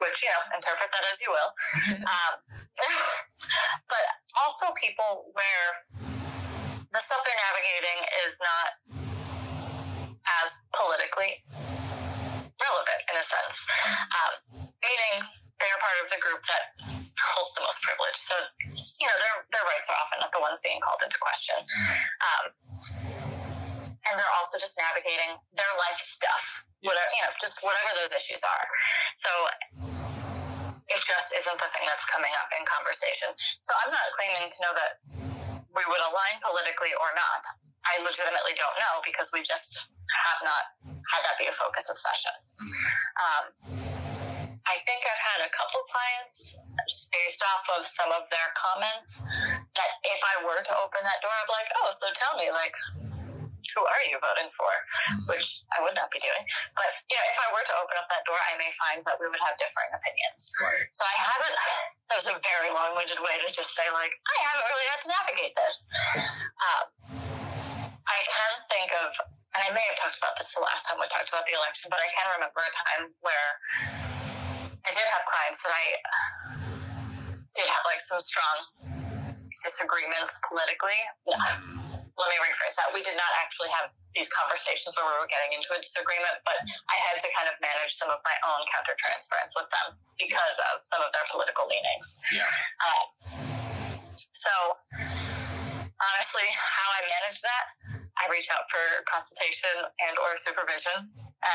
[0.00, 1.50] which you know interpret that as you will.
[2.10, 2.34] Um,
[3.92, 4.04] but
[4.40, 5.68] also people where
[6.90, 8.68] the stuff they're navigating is not
[10.42, 11.38] as politically
[12.58, 13.68] relevant in a sense.
[14.10, 14.32] Um,
[14.82, 15.16] meaning
[15.60, 16.74] they're part of the group that
[17.36, 18.16] holds the most privilege.
[18.16, 18.34] So
[18.64, 21.58] you know their, their rights are often not the ones being called into question.
[21.60, 22.44] Um,
[24.08, 28.40] and they're also just navigating their life stuff whatever you know just whatever those issues
[28.44, 28.66] are.
[29.16, 29.30] So
[30.90, 33.30] it just isn't the thing that's coming up in conversation.
[33.62, 34.92] So i'm not claiming to know that
[35.70, 37.42] we would align politically or not.
[37.86, 39.86] I legitimately don't know because we just
[40.26, 40.74] have not
[41.14, 42.34] had that be a focus of session.
[43.16, 43.44] Um,
[44.68, 46.54] i think i've had a couple clients
[46.86, 49.18] just based off of some of their comments
[49.74, 52.52] that if i were to open that door i'd be like oh so tell me
[52.52, 52.76] like
[53.74, 54.70] who are you voting for?
[55.30, 56.44] Which I would not be doing.
[56.74, 59.16] But you know, if I were to open up that door, I may find that
[59.18, 60.50] we would have differing opinions.
[60.58, 60.86] Right.
[60.92, 61.56] So I haven't.
[62.10, 65.08] That was a very long-winded way to just say like I haven't really had to
[65.14, 65.74] navigate this.
[66.18, 66.84] Um,
[68.10, 69.14] I can think of,
[69.54, 71.86] and I may have talked about this the last time we talked about the election,
[71.94, 73.50] but I can remember a time where
[74.82, 75.84] I did have clients that I
[77.54, 78.56] did have like some strong
[79.62, 80.98] disagreements politically.
[82.18, 82.90] Let me rephrase that.
[82.90, 86.58] We did not actually have these conversations where we were getting into a disagreement, but
[86.90, 90.82] I had to kind of manage some of my own countertransference with them because of
[90.82, 92.18] some of their political leanings.
[92.34, 92.50] Yeah.
[92.82, 93.06] Um,
[94.34, 94.52] so,
[96.00, 97.64] honestly, how I manage that,
[98.18, 99.72] I reach out for consultation
[100.04, 101.08] and or supervision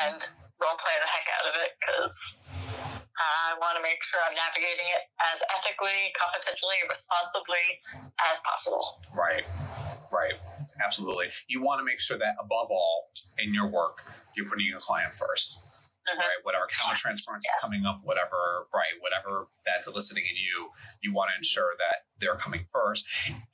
[0.07, 0.17] and
[0.57, 2.15] role play the heck out of it because
[3.15, 7.65] I want to make sure I'm navigating it as ethically, competently, responsibly
[8.31, 8.83] as possible.
[9.15, 9.45] Right.
[10.11, 10.33] Right.
[10.83, 11.27] Absolutely.
[11.47, 14.03] You want to make sure that above all in your work,
[14.35, 15.57] you're putting your client 1st
[16.07, 16.19] Mhm.
[16.19, 16.43] Right.
[16.43, 20.69] Whatever countertransference is coming up, whatever, right, whatever that's eliciting in you,
[21.01, 23.05] you want to ensure that they're coming first,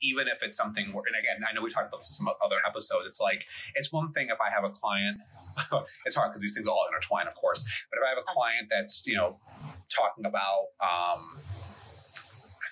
[0.02, 2.34] even if it's something where, and again, I know we talked about this in some
[2.44, 3.06] other episodes.
[3.06, 5.16] It's like, it's one thing if I have a client,
[6.04, 8.68] it's hard because these things all intertwine, of course, but if I have a client
[8.70, 9.38] that's, you know,
[9.88, 11.38] talking about, um,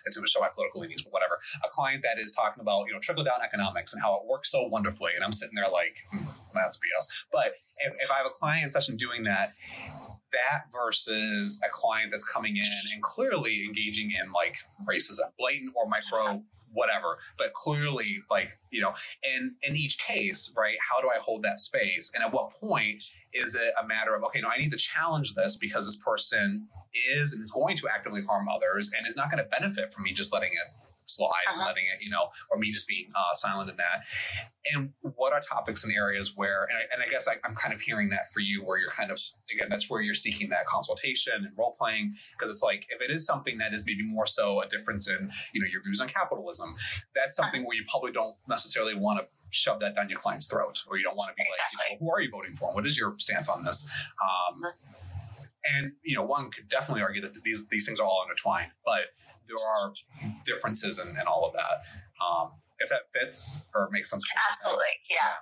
[0.06, 1.38] it's going to show my political leanings, but whatever.
[1.64, 4.50] A client that is talking about, you know, trickle down economics and how it works
[4.50, 5.12] so wonderfully.
[5.14, 7.06] And I'm sitting there like, hmm, that's BS.
[7.32, 9.52] But if, if I have a client session doing that,
[10.32, 14.56] that versus a client that's coming in and clearly engaging in like
[14.88, 20.76] racism, blatant or micro, whatever, but clearly like, you know, in, in each case, right,
[20.88, 22.10] how do I hold that space?
[22.14, 23.02] And at what point
[23.32, 26.66] is it a matter of, okay, no, I need to challenge this because this person
[27.12, 30.04] is and is going to actively harm others and is not going to benefit from
[30.04, 31.68] me just letting it slide and Uh-huh.
[31.68, 34.04] letting it, you know, or me just being uh, silent in that.
[34.72, 37.74] And what are topics and areas where, and I, and I guess I, I'm kind
[37.74, 39.18] of hearing that for you, where you're kind of,
[39.52, 42.14] again, that's where you're seeking that consultation and role playing.
[42.32, 45.30] Because it's like, if it is something that is maybe more so a difference in,
[45.52, 46.74] you know, your views on capitalism,
[47.14, 50.80] that's something where you probably don't necessarily want to shove that down your client's throat,
[50.88, 52.72] or you don't want to be like, who are you voting for?
[52.72, 53.88] What is your stance on this?
[54.22, 54.62] Um,
[55.64, 59.12] and you know, one could definitely argue that these these things are all intertwined, but
[59.46, 59.92] there are
[60.46, 61.82] differences in, in all of that.
[62.24, 65.36] Um, if that fits or makes sense, Absolutely, yeah.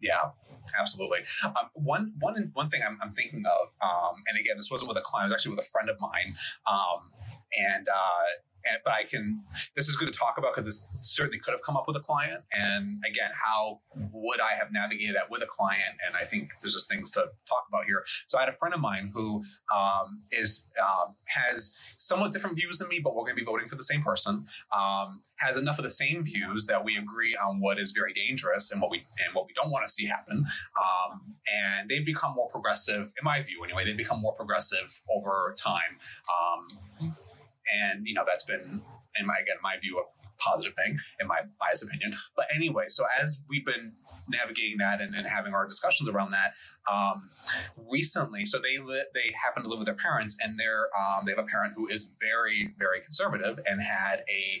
[0.00, 0.30] yeah.
[0.78, 1.18] Absolutely.
[1.44, 4.96] Um, one, one, one thing I'm, I'm thinking of, um, and again, this wasn't with
[4.96, 6.34] a client; it was actually with a friend of mine,
[6.70, 7.10] um,
[7.58, 8.26] and uh,
[8.68, 9.40] and, but I can.
[9.76, 12.00] This is good to talk about because this certainly could have come up with a
[12.00, 12.42] client.
[12.52, 13.80] And again, how
[14.12, 15.96] would I have navigated that with a client?
[16.06, 18.04] And I think there's just things to talk about here.
[18.28, 19.44] So I had a friend of mine who
[19.74, 23.68] um, is um, has somewhat different views than me, but we're going to be voting
[23.68, 24.46] for the same person.
[24.76, 28.70] Um, has enough of the same views that we agree on what is very dangerous
[28.70, 30.44] and what we and what we don't want to see happen.
[30.80, 31.20] Um,
[31.52, 33.84] and they've become more progressive, in my view, anyway.
[33.84, 37.14] They've become more progressive over time um,
[37.72, 38.80] and you know that's been
[39.18, 40.02] in my again my view a
[40.42, 42.14] positive thing in my biased opinion.
[42.36, 43.92] But anyway so as we've been
[44.28, 46.52] navigating that and, and having our discussions around that
[46.90, 47.28] um,
[47.90, 51.32] recently so they li- they happen to live with their parents and they're um, they
[51.32, 54.60] have a parent who is very very conservative and had a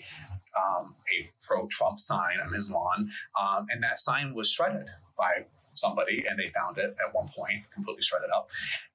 [0.58, 3.08] um, a pro Trump sign on his lawn
[3.40, 5.44] um, and that sign was shredded by
[5.80, 8.46] somebody and they found it at one point completely shredded up.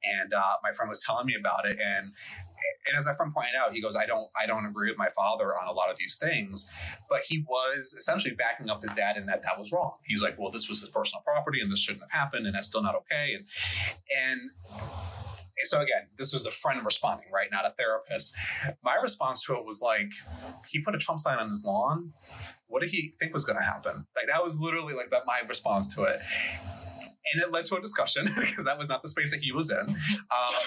[0.04, 2.12] And uh, my friend was telling me about it and
[2.88, 5.10] and as my friend pointed out, he goes, I don't, I don't agree with my
[5.10, 6.70] father on a lot of these things,
[7.10, 9.94] but he was essentially backing up his dad in that that was wrong.
[10.06, 12.68] He's like, well, this was his personal property, and this shouldn't have happened, and that's
[12.68, 13.36] still not okay.
[13.36, 13.46] And
[15.58, 17.48] and so again, this was the friend responding, right?
[17.52, 18.36] Not a therapist.
[18.84, 20.12] My response to it was like,
[20.70, 22.12] he put a Trump sign on his lawn.
[22.68, 24.06] What did he think was going to happen?
[24.16, 25.24] Like that was literally like that.
[25.26, 26.20] My response to it
[27.34, 29.70] and it led to a discussion because that was not the space that he was
[29.70, 29.80] in.
[29.80, 29.96] Um,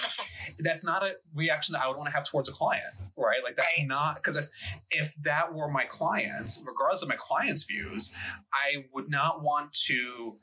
[0.59, 2.83] that's not a reaction that I would want to have towards a client,
[3.17, 3.41] right?
[3.43, 3.87] Like that's right.
[3.87, 4.49] not because if
[4.91, 8.13] if that were my client, regardless of my client's views,
[8.53, 10.37] I would not want to.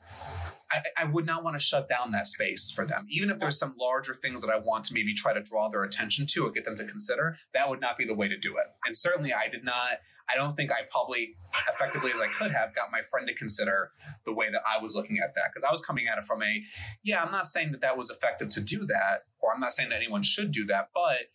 [0.71, 3.57] I, I would not want to shut down that space for them, even if there's
[3.57, 6.51] some larger things that I want to maybe try to draw their attention to or
[6.51, 7.37] get them to consider.
[7.53, 8.65] That would not be the way to do it.
[8.85, 11.33] And certainly, I did not I don't think I probably
[11.69, 13.91] effectively as I could have got my friend to consider
[14.25, 15.45] the way that I was looking at that.
[15.51, 16.63] Because I was coming at it from a
[17.03, 19.89] yeah I'm not saying that that was effective to do that or I'm not saying
[19.89, 21.29] that anyone should do that but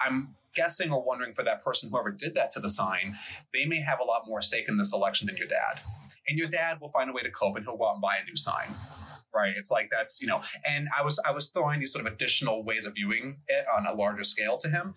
[0.00, 3.16] I'm guessing or wondering for that person whoever did that to the sign
[3.52, 5.80] they may have a lot more stake in this election than your dad.
[6.26, 8.16] And your dad will find a way to cope and he'll go out and buy
[8.16, 8.68] a new sign
[9.34, 9.54] right?
[9.56, 12.64] It's like that's you know, and I was I was throwing these sort of additional
[12.64, 14.94] ways of viewing it on a larger scale to him,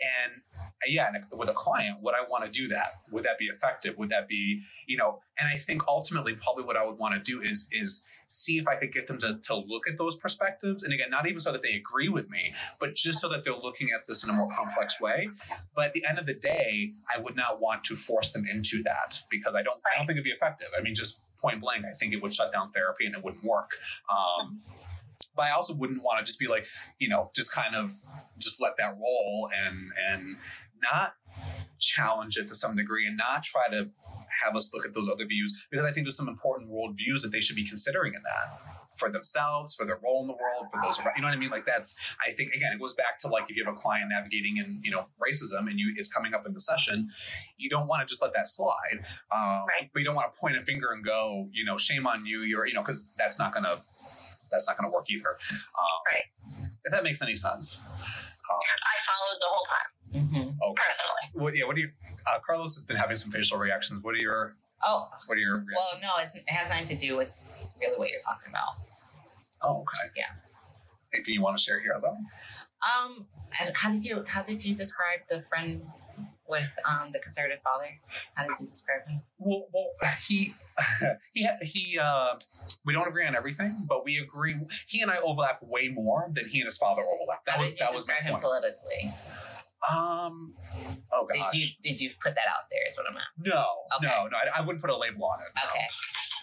[0.00, 2.88] and uh, yeah, and with a client, would I want to do that?
[3.10, 3.98] Would that be effective?
[3.98, 5.20] Would that be you know?
[5.38, 8.66] And I think ultimately, probably what I would want to do is is see if
[8.66, 10.82] I could get them to, to look at those perspectives.
[10.82, 13.54] And again, not even so that they agree with me, but just so that they're
[13.54, 15.28] looking at this in a more complex way.
[15.74, 18.82] But at the end of the day, I would not want to force them into
[18.82, 20.68] that because I don't I don't think it'd be effective.
[20.78, 23.44] I mean, just point blank, I think it would shut down therapy and it wouldn't
[23.44, 23.70] work.
[24.10, 24.58] Um,
[25.34, 26.66] but I also wouldn't want to just be like,
[26.98, 27.92] you know, just kind of
[28.38, 30.36] just let that roll and and
[30.82, 31.14] not
[31.78, 33.88] challenge it to some degree and not try to
[34.44, 37.22] have us look at those other views because I think there's some important world views
[37.22, 40.66] that they should be considering in that for themselves, for their role in the world,
[40.72, 41.12] for those around.
[41.16, 41.50] You know what I mean?
[41.50, 44.10] Like that's, I think, again, it goes back to like if you have a client
[44.10, 47.08] navigating in, you know, racism and you it's coming up in the session,
[47.58, 48.98] you don't want to just let that slide.
[49.34, 49.90] Um, right.
[49.92, 52.40] But you don't want to point a finger and go, you know, shame on you.
[52.40, 53.78] You're, you know, because that's not going to,
[54.50, 55.28] that's not going to work either.
[55.28, 56.24] Um, right.
[56.84, 57.78] If that makes any sense.
[58.50, 59.88] Um, I followed the whole time.
[60.14, 60.62] Mm-hmm.
[60.62, 60.82] Okay.
[60.86, 61.44] Personally.
[61.44, 61.66] What, yeah.
[61.66, 61.90] What do you,
[62.26, 64.04] uh, Carlos has been having some facial reactions.
[64.04, 64.54] What are your,
[64.84, 65.54] Oh, what are your?
[65.54, 65.74] Reactions?
[65.74, 67.32] Well, no, it has nothing to do with
[67.80, 68.74] really what you're talking about.
[69.62, 70.12] Oh, okay.
[70.16, 70.24] Yeah.
[71.14, 72.16] Anything you want to share here, though?
[72.84, 75.80] Um, how did you how did you describe the friend
[76.48, 77.86] with um the conservative father?
[78.34, 79.20] How did you describe him?
[79.38, 79.90] Well, well,
[80.26, 80.54] he
[81.34, 81.98] he he.
[81.98, 82.34] Uh,
[82.84, 84.56] we don't agree on everything, but we agree.
[84.86, 87.44] He and I overlap way more than he and his father overlap.
[87.46, 88.42] That how was that was my him point.
[88.42, 89.10] politically.
[89.90, 90.52] Um.
[91.12, 91.52] Oh gosh.
[91.52, 92.80] Did you did you put that out there?
[92.86, 93.52] Is what I'm asking.
[93.52, 94.06] No, okay.
[94.06, 94.36] no, no.
[94.36, 95.52] I, I, wouldn't put a label on it.
[95.54, 95.70] No.
[95.70, 95.86] Okay.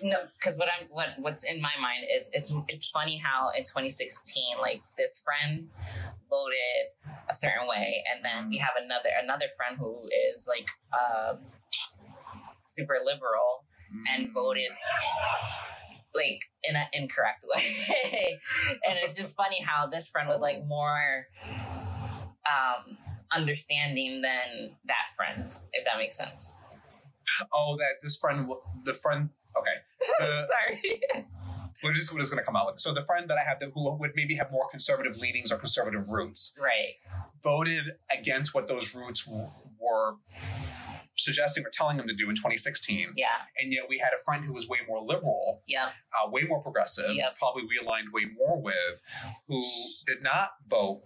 [0.01, 3.63] No, because what I'm what what's in my mind is it's it's funny how in
[3.63, 5.69] 2016 like this friend
[6.29, 6.87] voted
[7.29, 11.37] a certain way, and then we have another another friend who is like um,
[12.65, 13.65] super liberal
[14.13, 14.33] and mm.
[14.33, 14.71] voted
[16.15, 18.39] like in an incorrect way,
[18.87, 21.27] and it's just funny how this friend was like more
[22.49, 22.97] um,
[23.31, 25.39] understanding than that friend,
[25.73, 26.59] if that makes sense.
[27.51, 28.49] Oh, that this friend,
[28.85, 29.77] the friend Okay.
[30.21, 31.01] Uh, Sorry.
[31.83, 32.81] We're just, we're just going to come out with it.
[32.81, 35.57] So the friend that I have that who would maybe have more conservative leanings or
[35.57, 36.93] conservative roots, right,
[37.43, 39.45] voted against what those roots w-
[39.81, 40.15] were
[41.15, 43.13] suggesting or telling them to do in 2016.
[43.15, 43.27] Yeah.
[43.61, 45.89] And yet we had a friend who was way more liberal, Yep.
[46.25, 47.37] uh, way more progressive, Yep.
[47.37, 49.01] probably we aligned way more with,
[49.47, 49.61] who
[50.07, 51.03] did not vote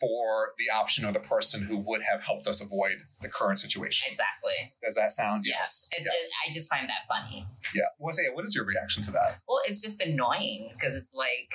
[0.00, 4.08] for the option or the person who would have helped us avoid the current situation.
[4.10, 4.74] Exactly.
[4.84, 5.44] Does that sound?
[5.46, 5.54] Yeah.
[5.58, 5.88] Yes.
[5.92, 6.14] It, yes.
[6.26, 7.46] it, I just find that funny.
[7.74, 7.82] yeah.
[7.98, 9.40] Well, say, what is your reaction to that?
[9.48, 11.54] Well, it's just annoying because it's like,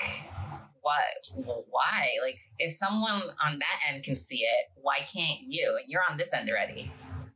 [0.81, 1.65] what?
[1.69, 2.09] Why?
[2.23, 5.77] Like, if someone on that end can see it, why can't you?
[5.79, 6.89] And you're on this end already.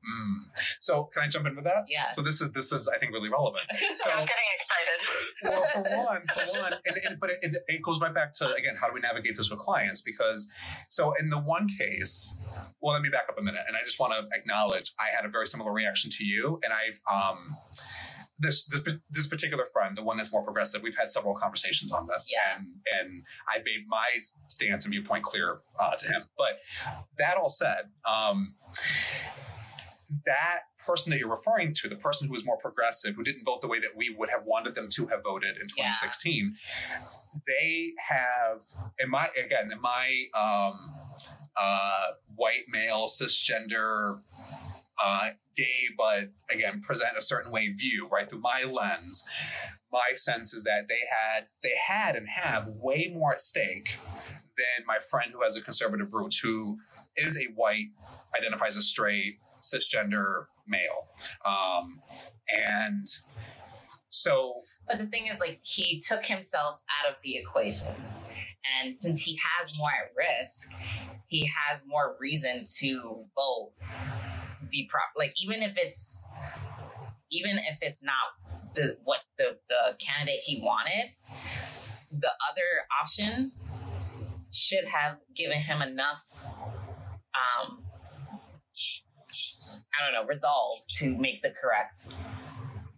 [0.04, 0.44] Mm.
[0.80, 1.86] So can I jump in with that?
[1.88, 2.12] Yeah.
[2.12, 3.64] So this is this is I think really relevant.
[3.96, 5.44] So I'm getting excited.
[5.44, 8.76] well, for one, for one, and, and, but it, it goes right back to again,
[8.80, 10.02] how do we navigate this with clients?
[10.02, 10.48] Because
[10.90, 14.00] so in the one case, well, let me back up a minute, and I just
[14.00, 17.56] want to acknowledge I had a very similar reaction to you, and I've um.
[18.44, 22.08] This, this this particular friend, the one that's more progressive, we've had several conversations on
[22.08, 22.58] this, Yeah.
[22.58, 22.68] and
[23.00, 24.08] and I made my
[24.50, 26.24] stance and viewpoint clear uh, to him.
[26.38, 26.60] But
[27.18, 28.54] that all said, um,
[30.26, 33.62] that person that you're referring to, the person who was more progressive, who didn't vote
[33.62, 35.94] the way that we would have wanted them to have voted in Yeah.
[36.02, 36.56] 2016,
[37.48, 38.62] they have,
[39.00, 40.90] in my again, in my um,
[41.56, 44.20] uh, white male cisgender.
[45.02, 49.24] Uh, gay, but again, present a certain way view, right through my lens.
[49.92, 53.98] My sense is that they had, they had, and have way more at stake
[54.56, 56.78] than my friend who has a conservative roots, who
[57.16, 57.88] is a white,
[58.38, 61.08] identifies as straight, cisgender male.
[61.46, 62.00] Um,
[62.50, 63.08] and
[64.10, 67.88] so, But the thing is, like, he took himself out of the equation.
[68.82, 70.72] And since he has more at risk,
[71.28, 73.72] he has more reason to vote
[74.70, 75.10] the prop.
[75.18, 76.24] Like, even if it's,
[77.32, 78.16] even if it's not
[78.76, 81.12] the what the the candidate he wanted,
[82.12, 83.52] the other option
[84.54, 86.24] should have given him enough.
[87.34, 87.80] Um,
[90.00, 92.08] I don't know, resolve to make the correct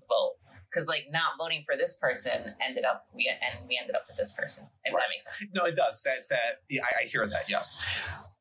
[0.09, 0.35] vote
[0.75, 4.17] because like not voting for this person ended up we and we ended up with
[4.17, 5.01] this person if Right.
[5.01, 6.01] that makes sense no, it does.
[6.03, 7.81] That, that, yeah, I, I hear that, yes.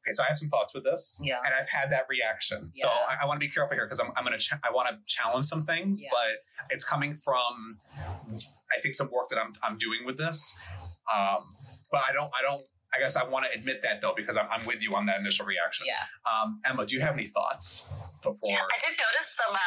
[0.03, 1.19] Okay, so I have some thoughts with this.
[1.23, 1.39] Yeah.
[1.45, 2.71] And I've had that reaction.
[2.75, 2.95] So Yeah.
[3.21, 4.89] I, I want to be careful here because I'm, I'm going to, ch- I want
[4.91, 6.11] to challenge some things, Yeah.
[6.13, 7.79] but it's coming from,
[8.77, 10.53] I think, some work that I'm, I'm doing with this.
[11.15, 11.55] Um,
[11.91, 12.63] but I don't, I don't,
[12.95, 15.19] I guess I want to admit that though, because I'm, I'm with you on that
[15.21, 15.87] initial reaction.
[15.89, 17.83] yeah Um, Emma, do you have any thoughts
[18.23, 18.39] before?
[18.45, 19.59] Yeah, I did notice some uh,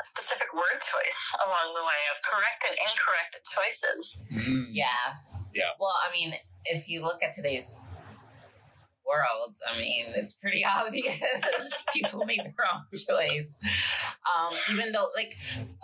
[0.00, 4.02] specific word choice along the way of correct and incorrect choices.
[4.32, 4.66] Mm.
[4.70, 4.86] yeah
[5.54, 5.70] Yeah.
[5.80, 6.34] well i mean
[6.66, 7.68] if you look at today's
[9.06, 11.18] world i mean it's pretty obvious
[11.94, 13.58] people make the wrong choice
[14.26, 15.36] um even though like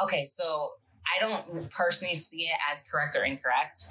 [0.03, 0.71] okay so
[1.05, 3.85] I don't personally see it as correct or incorrect.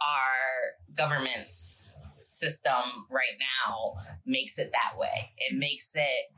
[0.00, 3.92] Our government's system right now
[4.26, 5.30] makes it that way.
[5.38, 6.32] It makes it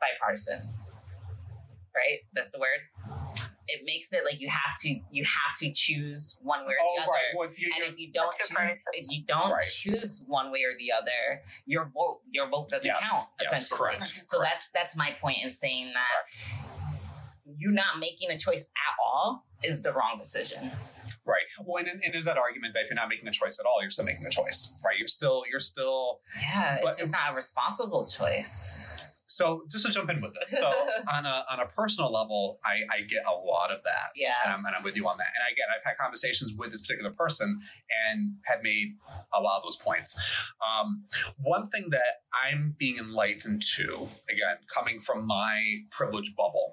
[0.00, 0.60] bipartisan.
[2.00, 2.18] Right?
[2.32, 2.80] That's the word.
[3.68, 6.94] It makes it like you have to you have to choose one way or Oh,
[6.96, 7.10] the other.
[7.12, 7.20] right.
[7.36, 9.62] Well, you, And if you don't choose, if you don't Right.
[9.64, 13.08] choose one way or the other, your vote your vote doesn't Yes.
[13.08, 13.28] count.
[13.40, 14.22] Yes, essentially, correct.
[14.26, 14.52] so Correct.
[14.54, 16.24] that's that's my point in saying that
[17.58, 20.70] you not making a choice at all is the wrong decision.
[21.26, 21.44] right.
[21.64, 23.80] Well, and, and there's that argument that if you're not making a choice at all,
[23.82, 24.98] you're still making a choice, right?
[24.98, 29.09] You're still, you're still, Yeah, it's But- just not a responsible choice.
[29.30, 30.66] So just to jump in with this, so
[31.12, 34.34] on a on a personal level, I, I get a lot of that, Yeah.
[34.44, 35.28] and I'm, and I'm with you on that.
[35.28, 37.60] And again, I've had conversations with this particular person
[38.08, 38.96] and had made
[39.32, 40.18] a lot of those points.
[40.66, 41.04] Um,
[41.40, 46.72] one thing that I'm being enlightened to, again, coming from my privileged bubble,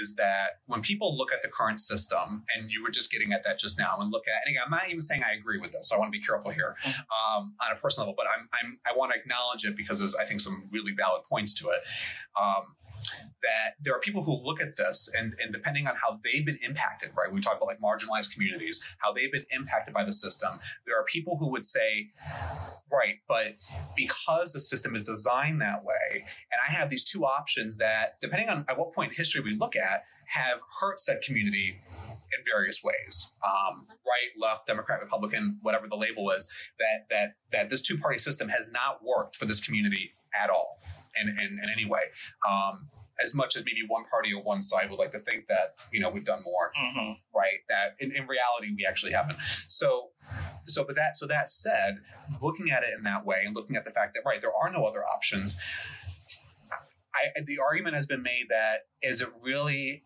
[0.00, 3.44] is that when people look at the current system, and you were just getting at
[3.44, 5.70] that just now, and look at, and again, I'm not even saying I agree with
[5.70, 8.48] this, so I want to be careful here um, on a personal level, but I'm,
[8.52, 11.68] I'm I want to acknowledge it because there's I think some really valid points to
[11.70, 11.78] it.
[12.40, 12.74] Um,
[13.42, 16.58] that there are people who look at this and, and depending on how they've been
[16.62, 17.32] impacted, right?
[17.32, 20.50] We talk about like marginalized communities, how they've been impacted by the system.
[20.86, 22.10] There are people who would say,
[22.90, 23.54] right, but
[23.96, 28.48] because the system is designed that way, and I have these two options that, depending
[28.48, 32.82] on at what point in history we look at, have hurt said community in various
[32.82, 36.48] ways, um, right, left, Democrat, Republican, whatever the label is.
[36.78, 40.78] That that that this two party system has not worked for this community at all,
[41.20, 42.00] in in, in any way.
[42.48, 42.88] Um,
[43.22, 46.00] as much as maybe one party or one side would like to think that you
[46.00, 47.12] know we've done more, Mm-hmm.
[47.36, 47.60] right?
[47.68, 49.38] That in, in reality we actually haven't.
[49.68, 50.10] So,
[50.66, 51.98] so but that so that said,
[52.40, 54.70] looking at it in that way and looking at the fact that right there are
[54.70, 55.56] no other options.
[57.14, 60.02] I, the argument has been made that is it really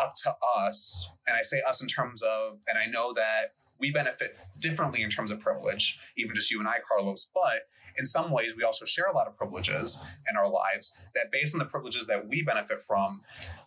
[0.00, 3.92] up to us, and I say us in terms of, and I know that we
[3.92, 7.28] benefit differently in terms of privilege, even just you and I, Carlos.
[7.32, 7.68] But
[7.98, 11.54] in some ways, we also share a lot of privileges in our lives that, based
[11.54, 13.22] on the privileges that we benefit from,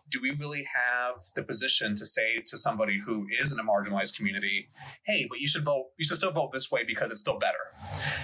[0.10, 4.16] do we really have the position to say to somebody who is in a marginalized
[4.16, 4.70] community,
[5.05, 7.57] hey, but you should vote, you should still vote this way because it's still better?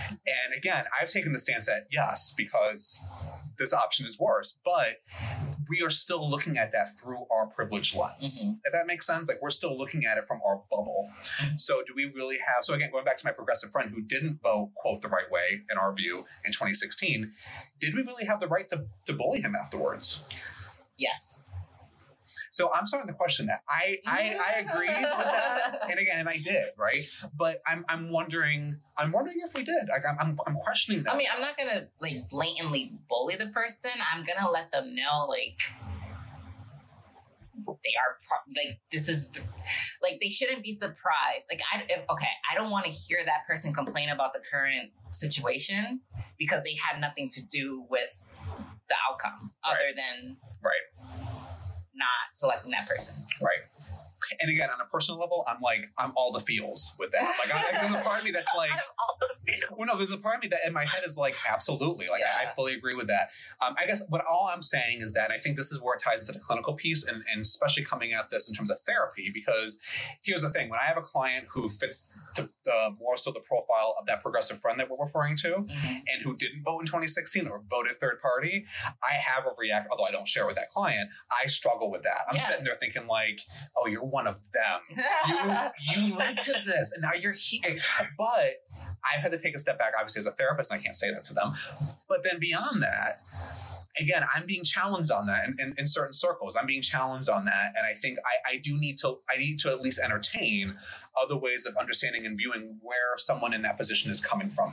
[0.10, 3.00] And again, I've taken the stance that yes, because
[3.58, 4.98] this option is worse, but
[5.70, 8.44] we are still looking at that through our privilege lens.
[8.44, 8.60] Mhm.
[8.64, 11.10] If that makes sense, like we're still looking at it from our bubble.
[11.58, 12.64] So do we really have?
[12.64, 15.62] So again, going back to my progressive friend who didn't vote quote the right way
[15.70, 17.34] in our view in 2016,
[17.80, 20.28] did we really have the right to to bully him afterwards?
[20.98, 21.42] Yes.
[22.56, 23.64] So I'm starting to question that.
[23.68, 27.03] I I, I agree with that, and again, and I did right,
[27.38, 29.89] but I'm I'm wondering I'm wondering if we did.
[29.89, 31.14] Like I'm I'm, I'm questioning that.
[31.14, 33.91] I mean, I'm not gonna like blatantly bully the person.
[34.14, 35.60] I'm gonna let them know like
[37.66, 39.30] they are pro- like this is
[40.01, 41.47] like they shouldn't be surprised.
[41.51, 44.91] Like I if, okay, I don't want to hear that person complain about the current
[45.12, 45.99] situation
[46.39, 48.18] because they had nothing to do with
[48.88, 51.64] the outcome other than right.
[51.96, 53.16] Not selecting that person.
[53.41, 53.60] Right.
[54.39, 57.23] And again, on a personal level, I'm like, I'm all the feels with that.
[57.39, 59.26] Like, I, there's a part of me that's like, I'm all the
[59.78, 62.07] well, no, there's a part of me that in my head is like, absolutely.
[62.09, 63.30] Like, I, I fully agree with that.
[63.65, 66.01] Um, I guess what all I'm saying is that I think this is where it
[66.03, 69.30] ties into the clinical piece and, and especially coming at this in terms of therapy,
[69.34, 69.80] because
[70.23, 73.95] here's the thing when I have a client who fits uh, more so the profile
[73.99, 76.01] of that progressive friend that we're referring to, Mhm.
[76.07, 78.65] and who didn't vote in 2016 or voted third party,
[79.03, 79.88] I have a react.
[79.91, 82.21] Although I don't share with that client, I struggle with that.
[82.30, 82.41] I'm Yeah.
[82.43, 83.39] sitting there thinking like,
[83.78, 84.97] "Oh, you're one of them.
[85.28, 85.36] You
[86.07, 87.78] you led to this, and now you're here."
[88.18, 88.63] But
[89.03, 91.11] I've had to take a step back, obviously, as a therapist, and I can't say
[91.11, 91.51] that to them.
[92.07, 93.18] But then beyond that.
[93.97, 96.57] Again, I'm being challenged on that in, in, in certain circles.
[96.57, 99.20] I'm being challenged on that, and I think I, I do need to.
[99.34, 100.76] I need to at least entertain
[101.22, 104.72] other ways of understanding and viewing where someone in that position is coming from.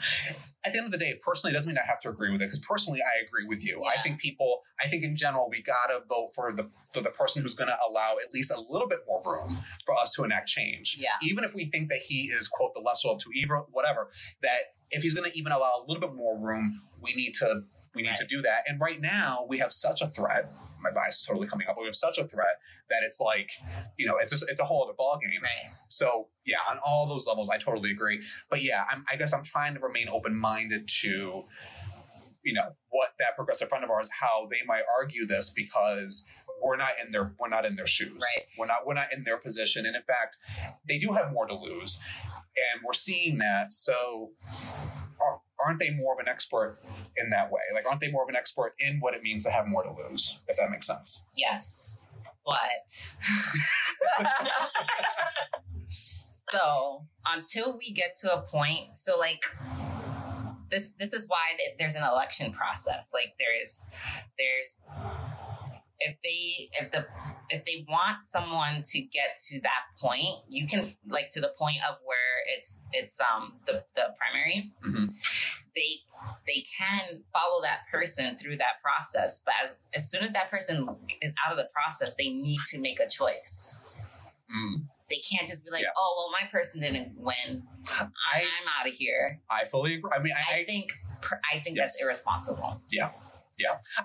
[0.64, 2.42] At the end of the day, personally, it doesn't mean I have to agree with
[2.42, 3.84] it because personally, I agree with you.
[3.84, 7.42] I think people, I think in general, we gotta vote for the for the person
[7.42, 10.48] who's going to allow at least a little bit more room for us to enact
[10.48, 10.96] change.
[10.98, 11.08] Yeah.
[11.22, 14.10] Even if we think that he is quote the lesser of two evil, whatever.
[14.42, 17.62] That if he's going to even allow a little bit more room, we need to
[17.94, 18.62] we need to do that.
[18.66, 20.46] And right now, we have such a threat.
[20.82, 22.56] My bias is totally coming up, but we have such a threat
[22.92, 23.50] that it's like,
[23.98, 25.42] you know, it's just it's a whole other ballgame.
[25.42, 25.72] Right.
[25.88, 28.20] So yeah, on all those levels, I totally agree.
[28.50, 31.42] But yeah, I'm, I guess I'm trying to remain open minded to,
[32.44, 36.26] you know, what that progressive friend of ours, how they might argue this because
[36.62, 38.20] we're not in their we're not in their shoes.
[38.20, 38.44] Right.
[38.58, 40.36] We're not we're not in their position, and in fact,
[40.86, 42.00] they do have more to lose,
[42.56, 43.72] and we're seeing that.
[43.72, 44.30] So.
[45.24, 46.76] Are, Aren't they more of an expert
[47.16, 47.60] in that way?
[47.72, 49.90] Like, aren't they more of an expert in what it means to have more to
[49.92, 50.42] lose?
[50.48, 51.22] If that makes sense.
[51.36, 52.11] Yes.
[52.44, 53.14] But
[55.88, 59.44] so until we get to a point, so like
[60.70, 63.10] this this is why there's an election process.
[63.14, 63.84] Like there is
[64.38, 64.80] there's
[66.00, 67.06] if they if the
[67.50, 71.78] if they want someone to get to that point, you can like to the point
[71.88, 74.70] of where it's it's um the the primary.
[74.84, 75.14] Mhm.
[75.74, 76.00] They
[76.46, 80.86] they can follow that person through that process, but as as soon as that person
[81.22, 83.78] is out of the process, they need to make a choice.
[84.54, 84.84] Mm.
[85.08, 85.88] They can't just be like, Yeah.
[85.96, 87.62] "Oh, well, my person didn't win.
[87.90, 90.10] I I'm out of here." I fully agree.
[90.14, 90.92] I mean, I, I think
[91.52, 91.94] I think Yes.
[91.94, 92.80] that's irresponsible.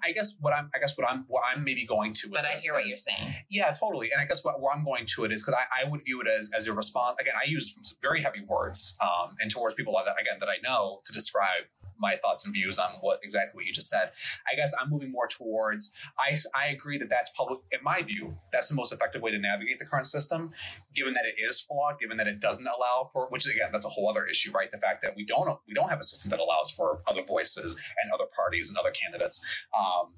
[0.04, 2.30] I guess what I'm, I guess what I'm, what I'm maybe going to.
[2.30, 3.34] But I hear what you're saying.
[3.50, 4.12] Yeah, totally.
[4.12, 6.22] And I guess what, where I'm going to it is because I, I would view
[6.22, 7.18] it as as a response.
[7.20, 10.58] Again, I use very heavy words, um, and towards people like that again that I
[10.64, 11.64] know to describe
[12.00, 14.12] my thoughts and views on what exactly what you just said.
[14.52, 15.94] I guess I'm moving more towards.
[16.20, 17.60] I I agree that that's public.
[17.72, 20.52] In my view, that's the most effective way to navigate the current system,
[20.96, 23.28] given that it is flawed, given that it doesn't allow for.
[23.30, 24.72] Which again, that's a whole other issue, right?
[24.72, 27.76] The fact that we don't we don't have a system that allows for other voices
[28.02, 29.42] and other parties and other candidates.
[29.78, 30.14] Um,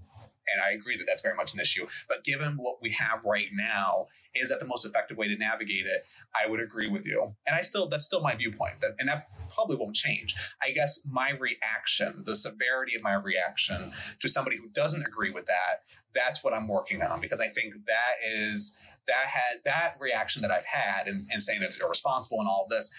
[0.51, 1.86] and I agree that that's very much an issue.
[2.07, 5.86] But given what we have right now, is that the most effective way to navigate
[5.86, 6.03] it?
[6.36, 8.80] I would agree with you, and I still that's still my viewpoint.
[8.82, 10.36] That and that probably won't change.
[10.61, 15.47] I guess my reaction, the severity of my reaction to somebody who doesn't agree with
[15.47, 18.77] that, that's what I'm working on because I think that is
[19.07, 22.63] that had that reaction that I've had and, and saying that it's irresponsible and all
[22.65, 22.91] of this.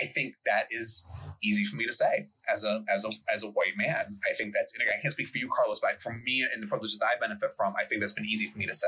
[0.00, 1.04] I think that is
[1.42, 4.18] easy for me to say as a as a as a white man.
[4.30, 6.66] I think that's and I can't speak for you, Carlos, but for me and the
[6.66, 8.86] privileges that I benefit from, I think that's been easy for me to say.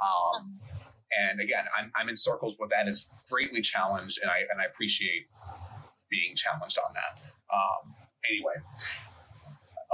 [0.00, 0.58] Um,
[1.20, 4.64] and again, I'm, I'm in circles where that is greatly challenged, and I and I
[4.64, 5.26] appreciate
[6.10, 7.20] being challenged on that.
[7.52, 7.92] Um,
[8.30, 8.54] anyway,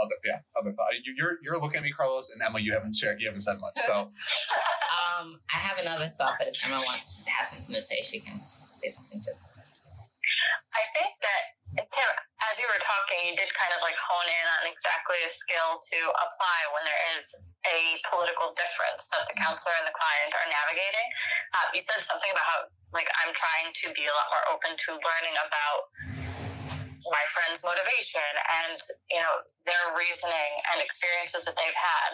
[0.01, 0.89] other yeah, other thought.
[1.05, 2.59] You- You're you're looking at me, Carlos, and Emma.
[2.61, 3.21] You haven't shared.
[3.21, 3.75] You haven't said much.
[3.87, 4.11] So
[5.21, 8.39] Um, I have another thought, but if Emma wants has something to say, she can
[8.41, 9.33] say something too.
[10.79, 11.43] I think that
[11.91, 12.11] Tim,
[12.47, 15.79] as you were talking, you did kind of like hone in on exactly a skill
[15.79, 17.35] to apply when there is
[17.67, 21.09] a political difference that the counselor and the client are navigating.
[21.55, 22.59] Uh, you said something about how,
[22.95, 25.81] like, I'm trying to be a lot more open to learning about
[27.11, 28.33] my friend's motivation
[28.65, 28.79] and
[29.11, 29.35] you know
[29.65, 32.13] their reasoning and experiences that they've had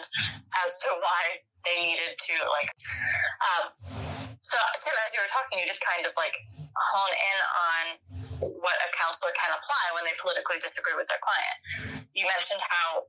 [0.63, 1.23] as to why
[1.67, 2.69] they needed to like
[3.51, 3.65] um,
[4.41, 6.35] so tim as you were talking you just kind of like
[6.75, 7.83] hone in on
[8.59, 11.57] what a counselor can apply when they politically disagree with their client.
[12.11, 13.07] You mentioned how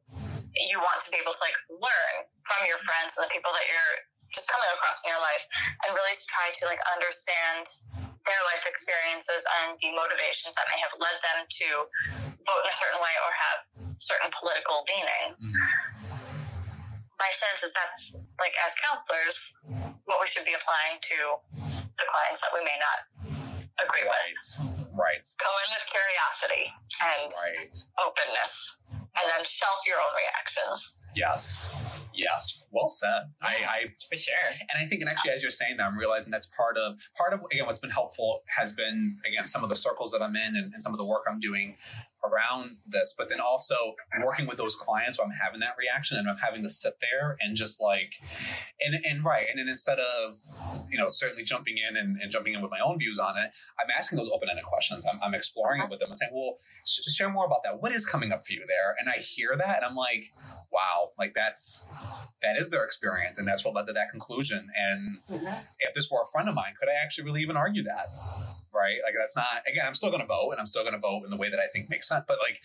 [0.54, 2.14] you want to be able to like learn
[2.46, 3.94] from your friends and the people that you're
[4.30, 5.44] just coming across in your life
[5.84, 7.64] and really try to like understand
[8.26, 11.68] their life experiences and the motivations that may have led them to
[12.42, 13.58] vote in a certain way or have
[14.02, 15.46] certain political leanings.
[15.46, 15.54] Mm.
[17.16, 19.56] My sense is that's like as counselors,
[20.04, 21.18] what we should be applying to
[21.96, 23.08] the clients that we may not
[23.80, 24.36] agree right.
[24.36, 24.92] with.
[24.92, 25.24] Right.
[25.40, 26.64] Go in with curiosity
[27.00, 27.72] and Right.
[28.04, 31.00] openness, and then shelf your own reactions.
[31.14, 31.60] Yes.
[32.16, 32.66] Yes.
[32.72, 33.30] Well said.
[33.42, 34.34] I, I For sure.
[34.60, 37.32] and I think, and actually, as you're saying that, I'm realizing that's part of part
[37.32, 40.56] of again what's been helpful has been again some of the circles that I'm in
[40.56, 41.76] and, and some of the work I'm doing
[42.26, 46.28] around this, but then also working with those clients where I'm having that reaction and
[46.28, 48.14] I'm having to sit there and just like,
[48.80, 50.38] and and right, and then instead of
[50.90, 53.50] you know certainly jumping in and, and jumping in with my own views on it,
[53.78, 55.04] I'm asking those open ended questions.
[55.10, 55.90] I'm, I'm exploring it uh-huh.
[55.92, 57.80] with them and saying, well, sh- share more about that.
[57.80, 58.94] What is coming up for you there?
[58.98, 60.24] And I hear that and I'm like,
[60.72, 61.84] wow, like that's
[62.42, 64.68] that is their experience and that's what led to that conclusion.
[64.76, 65.46] And mm-hmm.
[65.80, 68.06] if this were a friend of mine, could I actually really even argue that?
[68.76, 68.98] Right?
[69.04, 71.36] Like that's not again, I'm still gonna vote and I'm still gonna vote in the
[71.36, 72.24] way that I think makes sense.
[72.28, 72.60] But like,